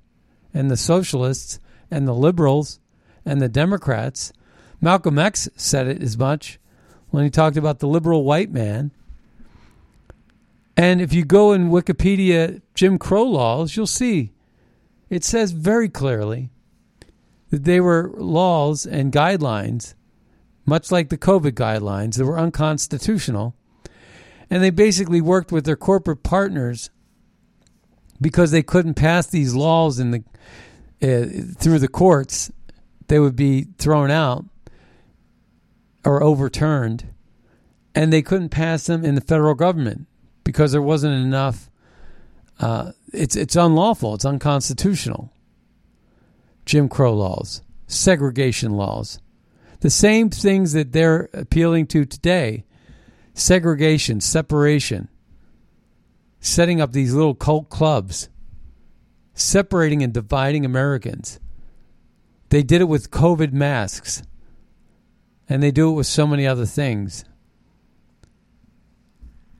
[0.53, 1.59] and the socialists
[1.89, 2.79] and the liberals
[3.25, 4.31] and the Democrats.
[4.79, 6.59] Malcolm X said it as much
[7.09, 8.91] when he talked about the liberal white man.
[10.77, 14.31] And if you go in Wikipedia Jim Crow laws, you'll see
[15.11, 16.49] it says very clearly
[17.51, 19.93] that they were laws and guidelines,
[20.65, 23.53] much like the COVID guidelines, that were unconstitutional.
[24.49, 26.89] And they basically worked with their corporate partners
[28.21, 30.23] because they couldn't pass these laws in the
[31.03, 31.25] uh,
[31.57, 32.51] through the courts,
[33.07, 34.45] they would be thrown out
[36.05, 37.11] or overturned,
[37.95, 40.05] and they couldn't pass them in the federal government
[40.43, 41.70] because there wasn't enough.
[42.61, 44.15] Uh, it's it's unlawful.
[44.15, 45.33] It's unconstitutional.
[46.65, 49.19] Jim Crow laws, segregation laws,
[49.81, 52.63] the same things that they're appealing to today:
[53.33, 55.09] segregation, separation,
[56.39, 58.29] setting up these little cult clubs
[59.33, 61.39] separating and dividing Americans.
[62.49, 64.23] They did it with COVID masks.
[65.49, 67.25] And they do it with so many other things.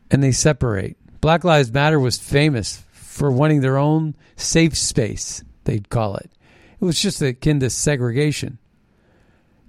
[0.10, 0.97] And they separate.
[1.20, 2.84] Black Lives Matter was famous
[3.22, 6.32] for wanting their own safe space, they'd call it.
[6.80, 8.58] It was just akin to segregation.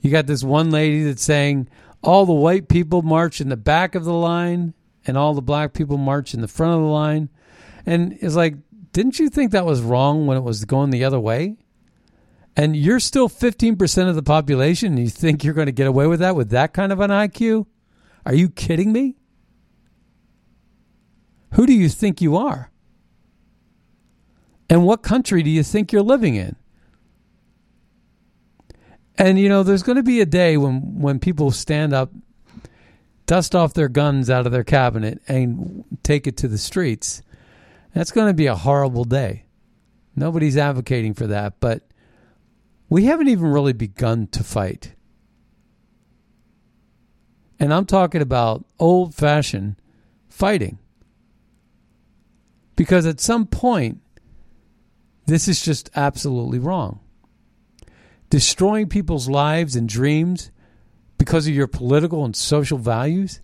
[0.00, 1.68] You got this one lady that's saying
[2.02, 4.72] all the white people march in the back of the line
[5.06, 7.28] and all the black people march in the front of the line.
[7.84, 8.54] And it's like,
[8.92, 11.58] didn't you think that was wrong when it was going the other way?
[12.56, 16.06] And you're still 15% of the population and you think you're going to get away
[16.06, 17.66] with that with that kind of an IQ?
[18.24, 19.16] Are you kidding me?
[21.52, 22.71] Who do you think you are?
[24.72, 26.56] And what country do you think you're living in?
[29.18, 32.10] And you know, there's going to be a day when when people stand up,
[33.26, 37.20] dust off their guns out of their cabinet, and take it to the streets.
[37.94, 39.44] That's going to be a horrible day.
[40.16, 41.86] Nobody's advocating for that, but
[42.88, 44.94] we haven't even really begun to fight.
[47.60, 49.76] And I'm talking about old fashioned
[50.30, 50.78] fighting.
[52.74, 54.00] Because at some point,
[55.26, 57.00] this is just absolutely wrong
[58.32, 60.50] destroying people's lives and dreams
[61.18, 63.42] because of your political and social values?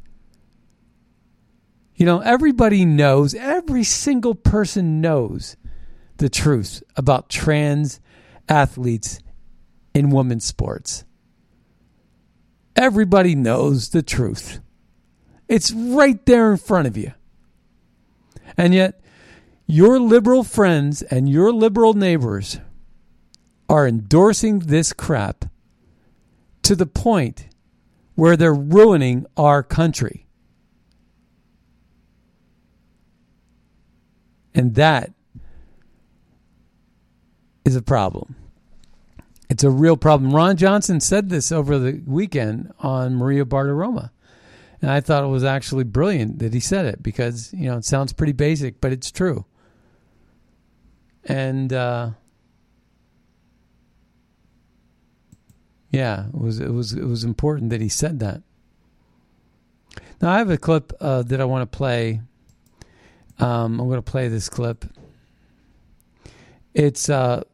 [1.95, 5.59] You know, everybody knows, every single person knows
[6.17, 8.01] the truth about trans
[8.49, 9.21] athletes
[9.93, 11.05] in women's sports.
[12.75, 14.61] Everybody knows the truth.
[15.49, 17.13] It's right there in front of you.
[18.57, 19.03] And yet,
[19.69, 22.59] your liberal friends and your liberal neighbors
[23.69, 25.45] are endorsing this crap
[26.63, 27.49] to the point
[28.15, 30.27] where they're ruining our country.
[34.55, 35.13] And that
[37.67, 38.35] is a problem.
[39.51, 40.35] It's a real problem.
[40.35, 44.11] Ron Johnson said this over the weekend on Maria Bartiromo.
[44.81, 47.85] And I thought it was actually brilliant that he said it because, you know, it
[47.85, 49.45] sounds pretty basic, but it's true.
[51.29, 52.11] And uh,
[55.91, 58.43] Yeah, it was it was it was important that he said that.
[60.21, 62.21] Now I have a clip uh, that I want to play.
[63.39, 64.85] Um, I'm going to play this clip.
[66.75, 67.45] It's uh,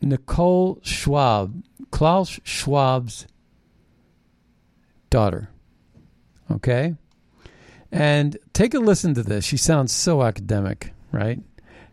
[0.00, 3.26] Nicole Schwab, Klaus Schwab's
[5.10, 5.50] daughter.
[6.50, 6.94] Okay,
[7.92, 9.44] and take a listen to this.
[9.44, 11.40] She sounds so academic, right?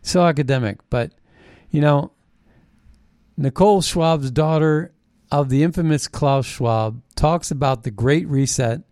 [0.06, 1.14] So academic, but
[1.72, 2.12] you know,
[3.36, 4.94] Nicole Schwab's daughter
[5.32, 8.84] of the infamous Klaus Schwab talks about the Great Reset,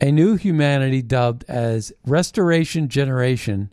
[0.00, 3.70] a new humanity dubbed as Restoration Generation,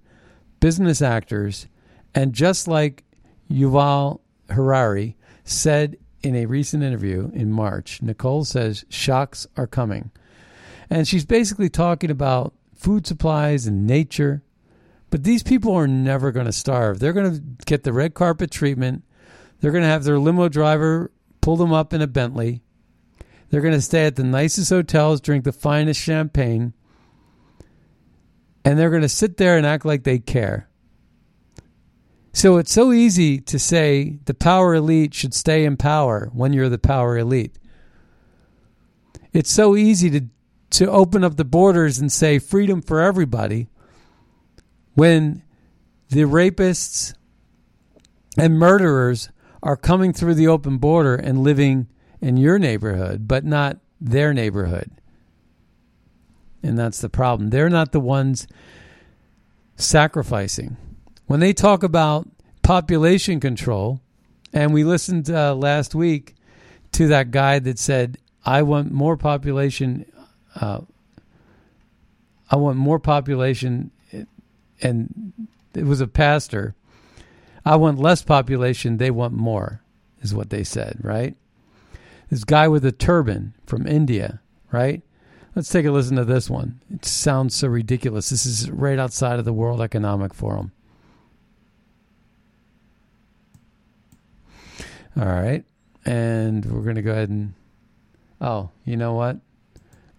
[0.60, 1.68] business actors,
[2.14, 3.05] and just like
[3.49, 10.12] Yuval Harari said in a recent interview in March, Nicole says shocks are coming.
[10.89, 14.43] And she's basically talking about food supplies and nature.
[15.10, 16.99] But these people are never going to starve.
[16.99, 19.03] They're going to get the red carpet treatment.
[19.60, 22.62] They're going to have their limo driver pull them up in a Bentley.
[23.49, 26.74] They're going to stay at the nicest hotels, drink the finest champagne,
[28.64, 30.70] and they're going to sit there and act like they care.
[32.32, 36.70] So it's so easy to say the power elite should stay in power when you're
[36.70, 37.57] the power elite.
[39.34, 40.26] It's so easy to
[40.72, 43.68] to open up the borders and say freedom for everybody
[45.00, 45.41] when
[46.10, 47.14] the rapists
[48.38, 49.30] and murderers
[49.64, 51.88] are coming through the open border and living
[52.20, 54.91] in your neighborhood, but not their neighborhood.
[56.62, 57.50] And that's the problem.
[57.50, 58.45] They're not the ones
[59.78, 60.76] sacrificing.
[61.28, 62.28] When they talk about
[62.62, 64.02] population control,
[64.52, 66.36] and we listened uh, last week
[66.91, 70.12] to that guy that said, I want more population.
[70.54, 70.82] Uh,
[72.52, 73.91] I want more population.
[74.82, 75.34] And
[75.73, 76.75] it was a pastor
[77.65, 79.82] I want less population, they want more,
[80.21, 81.36] is what they said, right?
[82.30, 85.01] This guy with a turban from India, right?
[85.55, 86.80] Let's take a listen to this one.
[86.93, 88.30] It sounds so ridiculous.
[88.30, 90.71] This is right outside of the World Economic Forum.
[95.19, 95.65] All right.
[96.05, 97.53] And we're going to go ahead and.
[98.39, 99.38] Oh, you know what?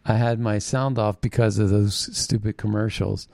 [0.04, 3.28] I had my sound off because of those stupid commercials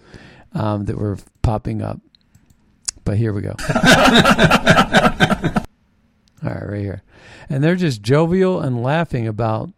[0.57, 2.01] um, that were popping up.
[3.05, 3.55] But here we go.
[6.45, 7.03] All right, right here.
[7.49, 9.71] And they're just jovial and laughing about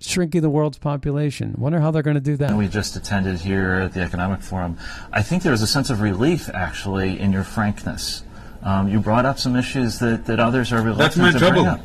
[0.00, 1.54] shrinking the world's population.
[1.58, 2.54] Wonder how they're going to do that.
[2.56, 4.78] We just attended here at the Economic Forum.
[5.12, 8.24] I think there was a sense of relief, actually, in your frankness.
[8.62, 11.62] Um, you brought up some issues that, that others are reluctant That's my to trouble.
[11.64, 11.80] bring up.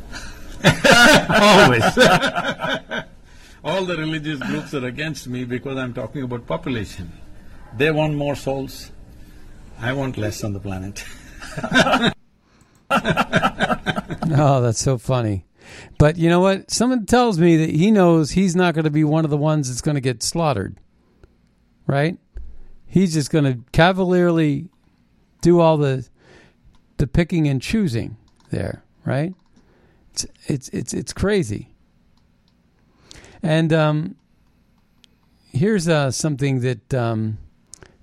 [1.42, 3.04] Always.
[3.64, 7.12] All the religious groups are against me because I'm talking about population.
[7.76, 8.90] They want more souls.
[9.78, 11.04] I want less on the planet.
[12.90, 15.44] oh, that's so funny.
[15.98, 16.70] But you know what?
[16.70, 19.68] Someone tells me that he knows he's not going to be one of the ones
[19.68, 20.76] that's going to get slaughtered.
[21.86, 22.18] Right?
[22.86, 24.68] He's just going to cavalierly
[25.40, 26.08] do all the
[26.96, 28.16] the picking and choosing
[28.50, 29.34] there, right?
[30.12, 31.68] It's it's it's it's crazy.
[33.42, 34.16] And um,
[35.52, 37.38] here's uh, something that um,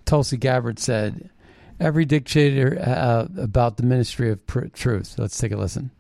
[0.06, 1.30] Tulsi Gabbard said.
[1.78, 5.16] Every dictator uh, about the Ministry of Pr- Truth.
[5.18, 5.92] Let's take a listen.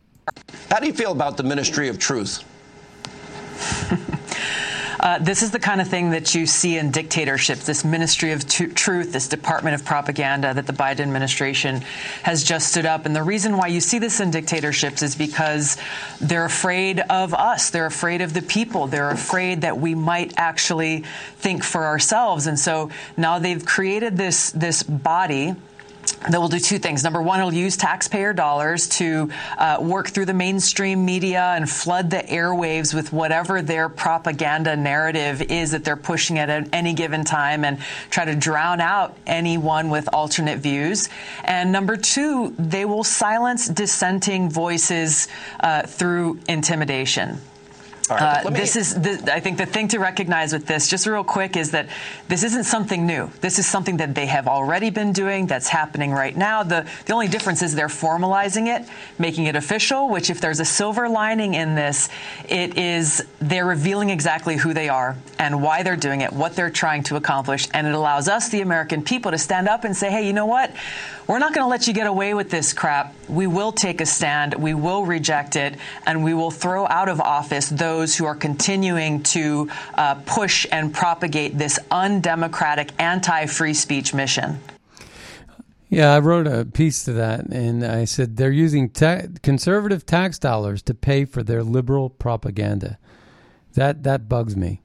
[0.72, 2.44] How do you feel about the Ministry of Truth?
[5.06, 8.48] Uh, this is the kind of thing that you see in dictatorships, this Ministry of
[8.48, 11.82] t- Truth, this Department of Propaganda that the Biden administration
[12.24, 13.06] has just stood up.
[13.06, 15.78] And the reason why you see this in dictatorships is because
[16.20, 17.70] they're afraid of us.
[17.70, 18.88] They're afraid of the people.
[18.88, 21.04] They're afraid that we might actually
[21.38, 22.48] think for ourselves.
[22.48, 25.54] And so now they've created this, this body
[26.30, 27.04] that will do two things.
[27.04, 32.10] Number one, it'll use taxpayer dollars to uh, work through the mainstream media and flood
[32.10, 37.64] the airwaves with whatever their propaganda narrative is that they're pushing at any given time
[37.64, 41.10] and try to drown out anyone with alternate views.
[41.44, 45.28] And number two, they will silence dissenting voices
[45.60, 47.40] uh, through intimidation.
[48.10, 51.24] Right, uh, this is, the, I think, the thing to recognize with this, just real
[51.24, 51.88] quick, is that
[52.28, 53.32] this isn't something new.
[53.42, 55.48] This is something that they have already been doing.
[55.48, 56.62] That's happening right now.
[56.62, 58.88] The the only difference is they're formalizing it,
[59.18, 60.10] making it official.
[60.10, 62.10] Which, if there's a silver lining in this,
[62.48, 66.70] it is they're revealing exactly who they are and why they're doing it, what they're
[66.70, 70.12] trying to accomplish, and it allows us, the American people, to stand up and say,
[70.12, 70.72] "Hey, you know what?
[71.28, 73.16] We're not going to let you get away with this crap.
[73.28, 74.54] We will take a stand.
[74.54, 75.76] We will reject it,
[76.06, 80.94] and we will throw out of office those who are continuing to uh, push and
[80.94, 84.60] propagate this undemocratic, anti-free speech mission.
[85.90, 90.40] Yeah, I wrote a piece to that, and I said they're using ta- conservative tax
[90.40, 92.98] dollars to pay for their liberal propaganda.
[93.76, 94.82] That that bugs me.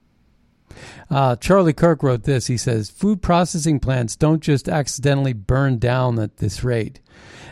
[1.09, 2.47] Uh, Charlie Kirk wrote this.
[2.47, 7.01] He says, Food processing plants don't just accidentally burn down at this rate,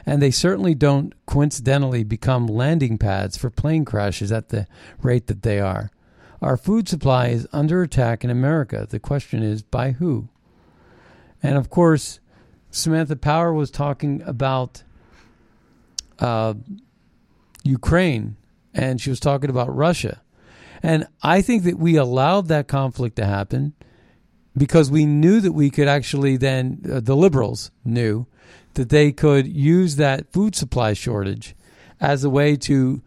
[0.09, 4.67] and they certainly don't coincidentally become landing pads for plane crashes at the
[5.03, 5.91] rate that they are.
[6.41, 8.87] Our food supply is under attack in America.
[8.89, 10.31] The question is, by who?
[11.43, 12.21] And of course,
[12.71, 14.83] Samantha Power was talking about
[16.21, 16.55] uh,
[17.63, 18.37] Ukraine,
[18.73, 20.23] and she was talking about Russia.
[20.83, 23.75] And I think that we allowed that conflict to happen
[24.57, 28.27] because we knew that we could actually then, uh, the liberals knew
[28.79, 31.55] that they could use that food supply shortage
[32.01, 33.03] as a way to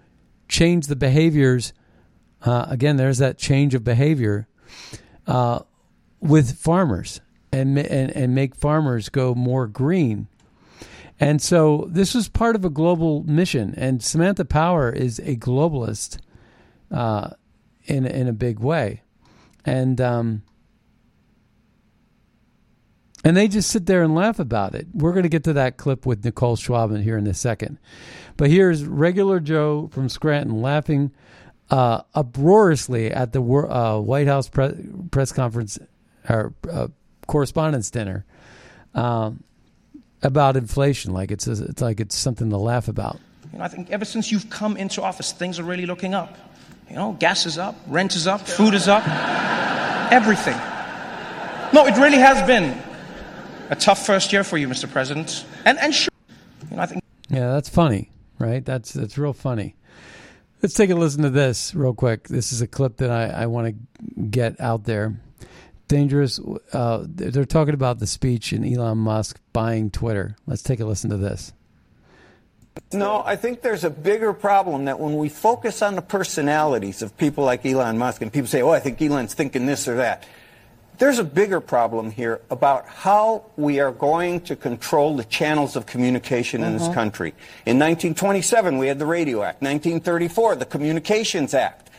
[0.47, 1.74] change the behaviors.
[2.43, 4.47] Uh, again, there's that change of behavior
[5.26, 5.59] uh,
[6.19, 7.19] with farmers
[7.51, 10.28] and, and, and make farmers go more green.
[11.19, 13.74] And so this was part of a global mission.
[13.76, 16.19] And Samantha Power is a globalist.
[16.91, 17.32] Uh,
[17.86, 19.01] in in a big way,
[19.65, 20.43] and um,
[23.24, 24.88] and they just sit there and laugh about it.
[24.93, 27.78] We're going to get to that clip with Nicole Schwab here in a second,
[28.38, 31.11] but here's regular Joe from Scranton laughing
[31.72, 35.80] uh, uproariously at the uh, White House pre- press conference
[36.30, 36.88] or uh,
[37.28, 38.26] correspondence dinner
[38.93, 39.43] um,
[40.22, 43.19] about inflation, like it's it's like it's something to laugh about.
[43.53, 46.38] You know, I think ever since you've come into office, things are really looking up.
[46.89, 49.07] You know, gas is up, rent is up, food is up,
[50.11, 50.57] everything.
[51.74, 52.78] No, it really has been
[53.72, 54.91] a tough first year for you, Mr.
[54.91, 55.45] President.
[55.65, 56.13] And and sure,
[56.69, 57.03] you know, I think.
[57.30, 58.63] Yeah, that's funny, right?
[58.63, 59.76] That's that's real funny.
[60.61, 62.28] Let's take a listen to this real quick.
[62.28, 65.15] This is a clip that I, I want to get out there.
[65.88, 66.39] Dangerous.
[66.72, 70.36] Uh, they're talking about the speech in Elon Musk buying Twitter.
[70.45, 71.51] Let's take a listen to this.
[72.93, 77.17] No, I think there's a bigger problem that when we focus on the personalities of
[77.17, 80.26] people like Elon Musk and people say, oh, I think Elon's thinking this or that,
[80.98, 85.86] there's a bigger problem here about how we are going to control the channels of
[85.86, 86.94] communication in this Mhm.
[86.94, 87.34] country.
[87.66, 89.62] In 1927, we had the Radio Act.
[89.62, 91.89] 1934, the Communications Act.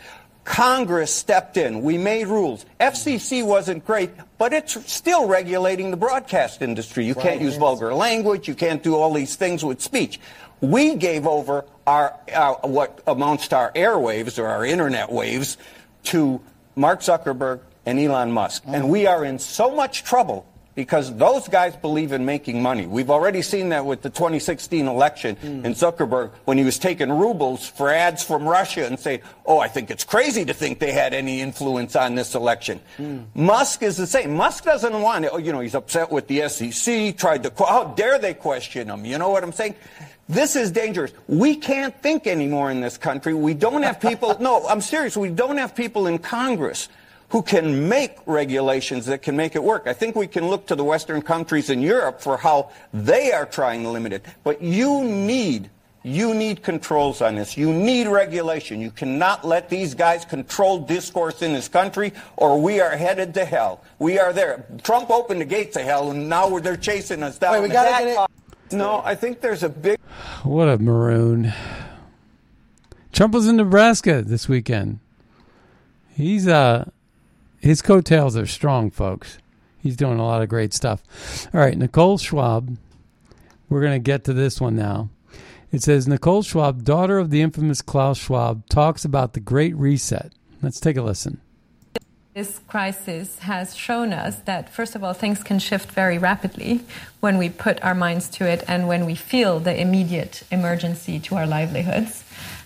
[0.44, 1.82] Congress stepped in.
[1.82, 2.64] We made rules.
[2.80, 7.04] FCC wasn't great, but it's still regulating the broadcast industry.
[7.04, 8.48] You can't use vulgar language.
[8.48, 10.20] You can't do all these things with speech.
[10.60, 15.58] We gave over our, uh, what amounts to our airwaves or our internet waves
[16.04, 16.40] to
[16.74, 18.62] Mark Zuckerberg and Elon Musk.
[18.66, 22.86] And we are in so much trouble because those guys believe in making money.
[22.86, 25.66] We've already seen that with the 2016 election Hmm.
[25.66, 29.68] in Zuckerberg when he was taking rubles for ads from Russia and say, "Oh, I
[29.68, 33.18] think it's crazy to think they had any influence on this election." Hmm.
[33.34, 34.34] Musk is the same.
[34.34, 35.30] Musk doesn't want it.
[35.34, 37.12] Oh, You know, he's upset with the SEC.
[37.12, 37.52] Tried to.
[37.58, 39.04] How dare they question him?
[39.04, 39.74] You know what I'm saying?
[40.26, 41.12] This is dangerous.
[41.28, 43.34] We can't think anymore in this country.
[43.34, 44.36] We don't have people.
[44.40, 45.18] no, I'm serious.
[45.18, 46.88] We don't have people in Congress
[47.32, 49.86] who can make regulations that can make it work.
[49.86, 53.46] I think we can look to the Western countries in Europe for how they are
[53.46, 54.22] trying to limit it.
[54.44, 55.70] But you need,
[56.02, 57.56] you need controls on this.
[57.56, 58.82] You need regulation.
[58.82, 63.46] You cannot let these guys control discourse in this country or we are headed to
[63.46, 63.82] hell.
[63.98, 64.66] We are there.
[64.82, 67.54] Trump opened the gates of hell and now they're chasing us down.
[67.54, 68.28] Wait, we gotta get
[68.70, 69.98] it- No, I think there's a big
[70.44, 71.50] What a maroon.
[73.10, 74.98] Trump was in Nebraska this weekend.
[76.14, 76.90] He's uh
[77.62, 79.38] his coattails are strong, folks.
[79.78, 81.02] He's doing a lot of great stuff.
[81.54, 82.76] All right, Nicole Schwab.
[83.68, 85.08] We're going to get to this one now.
[85.70, 90.32] It says Nicole Schwab, daughter of the infamous Klaus Schwab, talks about the Great Reset.
[90.60, 91.40] Let's take a listen.
[92.34, 96.80] This crisis has shown us that, first of all, things can shift very rapidly
[97.20, 101.36] when we put our minds to it and when we feel the immediate emergency to
[101.36, 102.24] our livelihoods.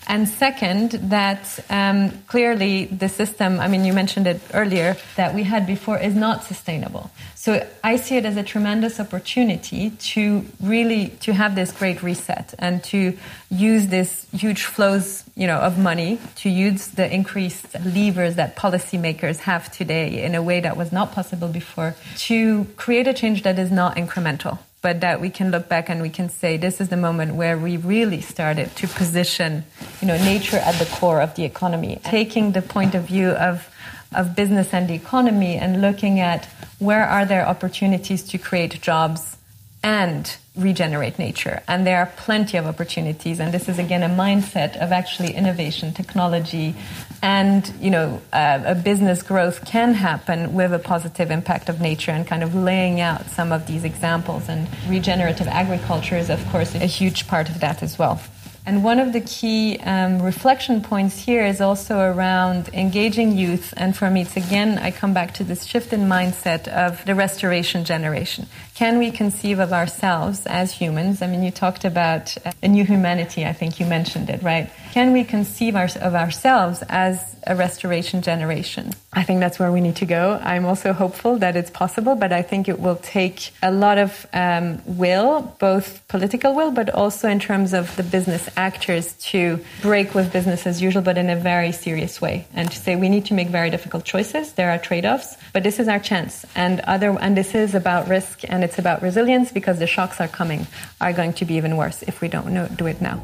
[0.09, 5.43] And second, that um, clearly the system, I mean, you mentioned it earlier, that we
[5.43, 7.11] had before is not sustainable.
[7.35, 12.55] So I see it as a tremendous opportunity to really to have this great reset
[12.59, 13.17] and to
[13.51, 19.39] use this huge flows, you know, of money to use the increased levers that policymakers
[19.41, 23.59] have today in a way that was not possible before to create a change that
[23.59, 26.89] is not incremental but that we can look back and we can say this is
[26.89, 29.65] the moment where we really started to position
[30.01, 32.01] you know nature at the core of the economy.
[32.05, 33.69] Taking the point of view of
[34.15, 36.47] of business and the economy and looking at
[36.79, 39.37] where are there opportunities to create jobs
[39.83, 41.63] and regenerate nature.
[41.69, 43.39] And there are plenty of opportunities.
[43.41, 46.75] And this is again a mindset of actually innovation technology
[47.23, 52.11] and you know uh, a business growth can happen with a positive impact of nature
[52.11, 56.75] and kind of laying out some of these examples and regenerative agriculture is of course
[56.75, 58.21] a huge part of that as well
[58.67, 63.73] and one of the key um, reflection points here is also around engaging youth.
[63.77, 67.15] And for me, it's again, I come back to this shift in mindset of the
[67.15, 68.49] restoration generation.
[68.77, 71.23] Can we conceive of ourselves as humans?
[71.23, 74.71] I mean, you talked about uh, a new humanity, I think you mentioned it, right?
[74.93, 78.93] Can we conceive our, of ourselves as a restoration generation?
[79.15, 80.39] I think that's where we need to go.
[80.43, 84.27] I'm also hopeful that it's possible, but I think it will take a lot of
[84.35, 90.15] um, will, both political will, but also in terms of the business actors to break
[90.15, 93.25] with business as usual, but in a very serious way, and to say we need
[93.25, 94.53] to make very difficult choices.
[94.53, 98.41] There are trade-offs, but this is our chance, and other, and this is about risk
[98.45, 100.67] and it's about resilience because the shocks are coming,
[101.01, 103.23] are going to be even worse if we don't know, do it now.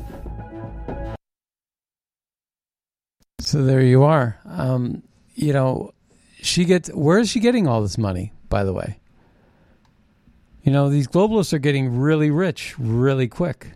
[3.40, 4.38] So there you are.
[4.46, 5.02] Um,
[5.34, 5.92] you know,
[6.40, 6.88] she gets.
[6.90, 8.32] Where is she getting all this money?
[8.48, 9.00] By the way,
[10.62, 13.72] you know these globalists are getting really rich really quick.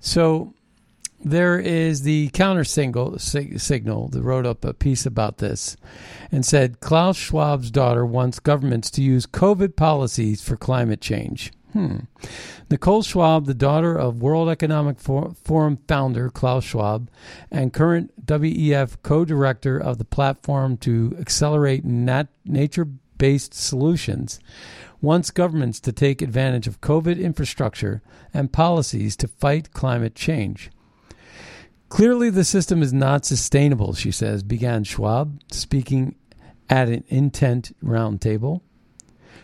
[0.00, 0.52] So
[1.26, 5.76] there is the counter single, sig- signal that wrote up a piece about this
[6.30, 11.52] and said Klaus Schwab's daughter wants governments to use COVID policies for climate change.
[11.72, 11.98] Hmm.
[12.70, 17.10] Nicole Schwab, the daughter of World Economic Forum founder Klaus Schwab
[17.50, 24.38] and current WEF co director of the platform to accelerate nat- nature based solutions,
[25.02, 28.00] wants governments to take advantage of COVID infrastructure
[28.32, 30.70] and policies to fight climate change.
[31.88, 36.16] Clearly, the system is not sustainable, she says, began Schwab, speaking
[36.68, 38.60] at an intent roundtable.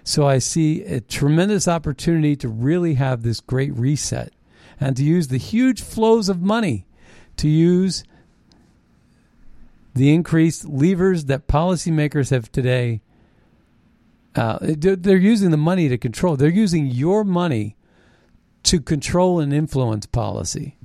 [0.04, 4.32] So I see a tremendous opportunity to really have this great reset
[4.80, 6.86] and to use the huge flows of money
[7.36, 8.04] to use
[9.94, 13.02] the increased levers that policymakers have today.
[14.34, 16.36] Uh, they're using the money to control.
[16.36, 17.76] They're using your money
[18.64, 20.76] to control and influence policy.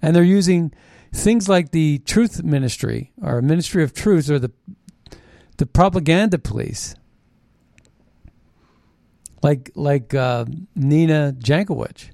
[0.00, 0.72] And they're using
[1.12, 4.52] things like the Truth Ministry or Ministry of Truth or the
[5.56, 6.94] the propaganda police
[9.42, 10.44] like like uh,
[10.74, 12.10] Nina Jankowicz,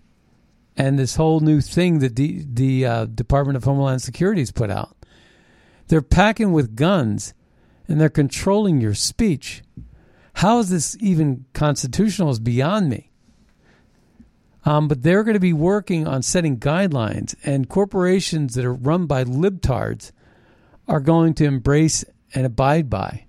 [0.76, 4.96] and this whole new thing that the the uh, Department of Homeland Security's put out.
[5.88, 7.34] They're packing with guns,
[7.88, 9.62] and they're controlling your speech.
[10.34, 12.30] How is this even constitutional?
[12.30, 13.10] Is beyond me.
[14.64, 19.06] Um, but they're going to be working on setting guidelines, and corporations that are run
[19.06, 20.10] by libtards
[20.88, 22.04] are going to embrace
[22.34, 23.26] and abide by.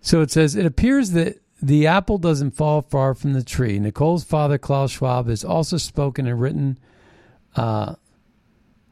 [0.00, 3.78] So it says it appears that the apple doesn't fall far from the tree.
[3.80, 6.78] Nicole's father, Klaus Schwab, has also spoken and written
[7.56, 7.96] uh,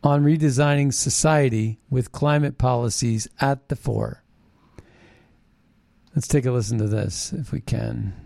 [0.02, 4.24] on redesigning society with climate policies at the fore.
[6.16, 8.23] Let's take a listen to this if we can.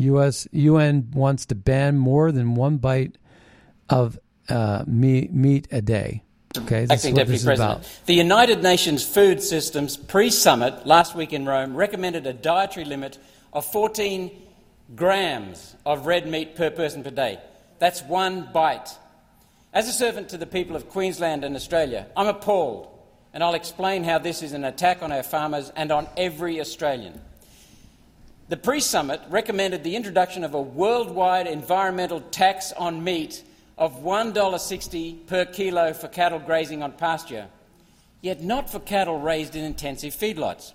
[0.00, 0.48] U.S.
[0.52, 3.16] UN wants to ban more than one bite
[3.88, 6.22] of uh, meat, meat a day.
[6.58, 7.88] Okay, this Acting Deputy President.
[8.06, 13.18] The United Nations Food Systems pre summit last week in Rome recommended a dietary limit
[13.52, 14.30] of 14
[14.96, 17.38] grams of red meat per person per day.
[17.78, 18.90] That's one bite.
[19.72, 22.88] As a servant to the people of Queensland and Australia, I'm appalled,
[23.32, 27.20] and I'll explain how this is an attack on our farmers and on every Australian.
[28.50, 33.44] The pre summit recommended the introduction of a worldwide environmental tax on meat
[33.78, 37.46] of $1.60 per kilo for cattle grazing on pasture,
[38.22, 40.72] yet not for cattle raised in intensive feedlots.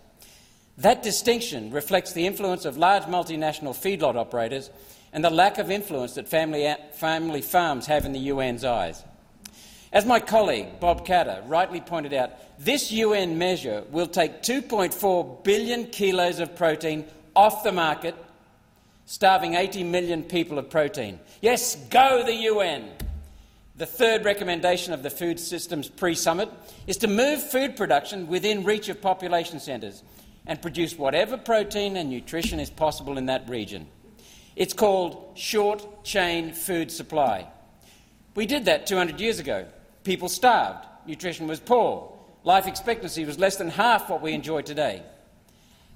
[0.77, 4.69] That distinction reflects the influence of large multinational feedlot operators
[5.11, 9.03] and the lack of influence that family, family farms have in the UN's eyes.
[9.91, 15.87] As my colleague Bob Katter rightly pointed out, this UN measure will take 2.4 billion
[15.87, 17.03] kilos of protein
[17.35, 18.15] off the market
[19.05, 21.19] starving 80 million people of protein.
[21.41, 22.89] Yes, go the UN.
[23.77, 26.49] The third recommendation of the Food Systems Pre Summit
[26.87, 30.01] is to move food production within reach of population centres
[30.47, 33.87] and produce whatever protein and nutrition is possible in that region.
[34.55, 37.47] It's called short chain food supply.
[38.35, 39.65] We did that 200 years ago.
[40.03, 42.13] People starved, nutrition was poor,
[42.43, 45.03] life expectancy was less than half what we enjoy today.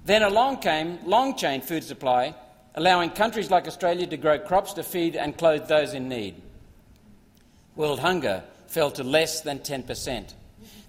[0.04, 2.34] Then along came long chain food supply
[2.74, 6.40] allowing countries like Australia to grow crops to feed and clothe those in need.
[7.76, 10.34] World hunger fell to less than 10%.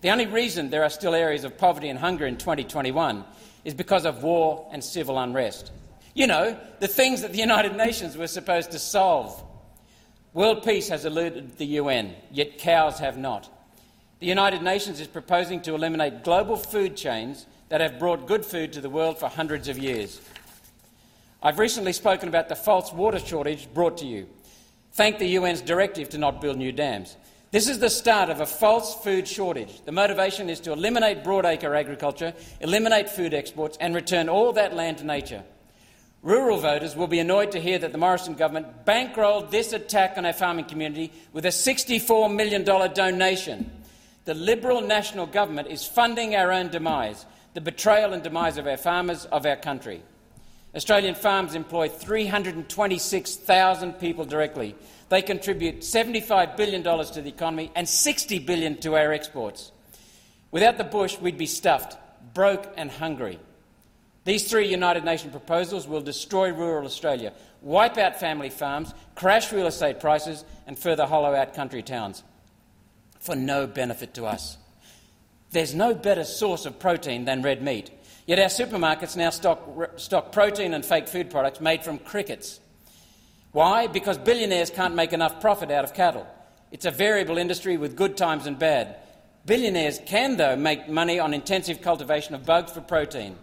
[0.01, 3.23] The only reason there are still areas of poverty and hunger in 2021
[3.65, 5.71] is because of war and civil unrest.
[6.13, 9.43] You know, the things that the United Nations were supposed to solve.
[10.33, 13.49] World peace has eluded the UN, yet cows have not.
[14.19, 18.73] The United Nations is proposing to eliminate global food chains that have brought good food
[18.73, 20.19] to the world for hundreds of years.
[21.41, 24.27] I've recently spoken about the false water shortage brought to you.
[24.91, 27.15] Thank the UN's directive to not build new dams.
[27.51, 29.81] This is the start of a false food shortage.
[29.85, 34.97] The motivation is to eliminate broadacre agriculture, eliminate food exports, and return all that land
[34.97, 35.43] to nature.
[36.23, 40.25] Rural voters will be annoyed to hear that the Morrison government bankrolled this attack on
[40.25, 43.71] our farming community with a $64 million donation.
[44.25, 48.77] The Liberal National Government is funding our own demise, the betrayal and demise of our
[48.77, 50.01] farmers, of our country.
[50.73, 54.73] Australian farms employ 326,000 people directly.
[55.09, 59.73] They contribute $75 billion to the economy and 60 billion to our exports.
[60.51, 61.97] Without the bush, we'd be stuffed,
[62.33, 63.37] broke and hungry.
[64.23, 69.67] These three United Nations proposals will destroy rural Australia, wipe out family farms, crash real
[69.67, 72.23] estate prices, and further hollow out country towns
[73.19, 74.57] for no benefit to us.
[75.51, 77.91] There's no better source of protein than red meat.
[78.25, 82.59] Yet our supermarkets now stock, stock protein and fake food products made from crickets.
[83.51, 83.87] Why?
[83.87, 86.25] Because billionaires can't make enough profit out of cattle.
[86.71, 88.95] It's a variable industry with good times and bad.
[89.45, 93.35] Billionaires can, though, make money on intensive cultivation of bugs for protein.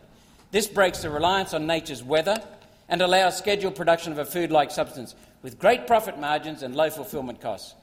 [0.51, 2.43] This breaks the reliance on nature's weather
[2.89, 6.89] and allows scheduled production of a food like substance with great profit margins and low
[6.89, 7.75] fulfilment costs.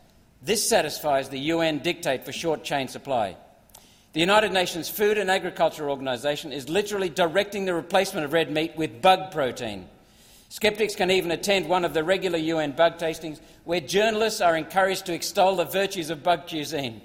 [0.42, 3.38] This satisfies the UN dictate for short chain supply.
[4.16, 8.78] The United Nations Food and Agriculture Organization is literally directing the replacement of red meat
[8.78, 9.90] with bug protein.
[10.48, 15.06] Skeptics can even attend one of the regular UN bug tastings where journalists are encouraged
[15.08, 17.02] to extol the virtues of bug cuisine.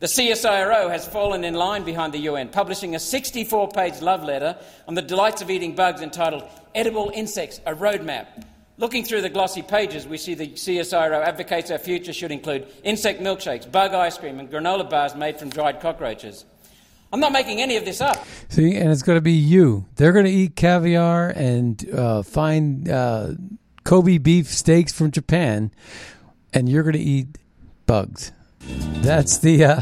[0.00, 4.56] The CSIRO has fallen in line behind the UN, publishing a 64 page love letter
[4.88, 6.44] on the delights of eating bugs entitled
[6.74, 8.28] Edible Insects A Roadmap.
[8.78, 13.22] Looking through the glossy pages, we see the CSIRO advocates our future should include insect
[13.22, 16.44] milkshakes, bug ice cream, and granola bars made from dried cockroaches.
[17.10, 18.22] I'm not making any of this up.
[18.50, 19.86] See, and it's going to be you.
[19.94, 23.28] They're going to eat caviar and uh, find uh,
[23.84, 25.70] Kobe beef steaks from Japan,
[26.52, 27.38] and you're going to eat
[27.86, 28.32] bugs.
[28.60, 29.64] That's the.
[29.64, 29.80] Uh,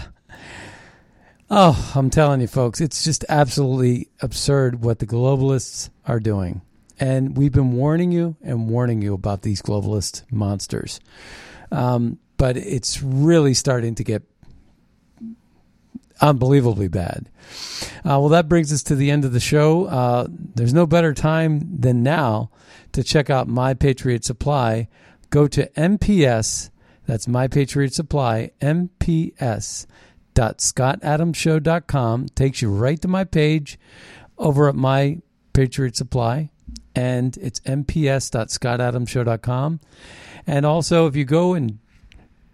[1.50, 6.60] oh, I'm telling you, folks, it's just absolutely absurd what the globalists are doing.
[6.98, 11.00] And we've been warning you and warning you about these globalist monsters.
[11.72, 14.22] Um, but it's really starting to get
[16.20, 17.28] unbelievably bad.
[17.98, 19.86] Uh, well, that brings us to the end of the show.
[19.86, 22.50] Uh, there's no better time than now
[22.92, 24.88] to check out My Patriot Supply.
[25.30, 26.70] Go to MPS,
[27.06, 29.86] that's My Patriot Supply, MPS.
[30.34, 32.26] Dot MPS.scottadamshow.com.
[32.34, 33.78] Takes you right to my page.
[34.36, 35.18] over at my
[35.52, 36.50] Patriot Supply,
[36.94, 39.80] and it's mps.scottadamshow.com.
[40.46, 41.78] And also, if you go and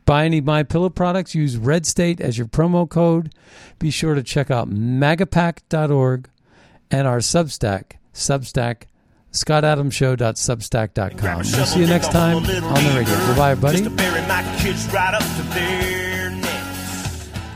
[0.04, 3.34] buy any My Pillow products, use Red State as your promo code.
[3.78, 6.28] Be sure to check out magapack.org
[6.90, 8.84] and our Substack, Substack,
[9.32, 11.36] scottadamshow.substack.com.
[11.36, 13.14] We'll see you next time on the radio.
[13.26, 13.82] Goodbye, buddy.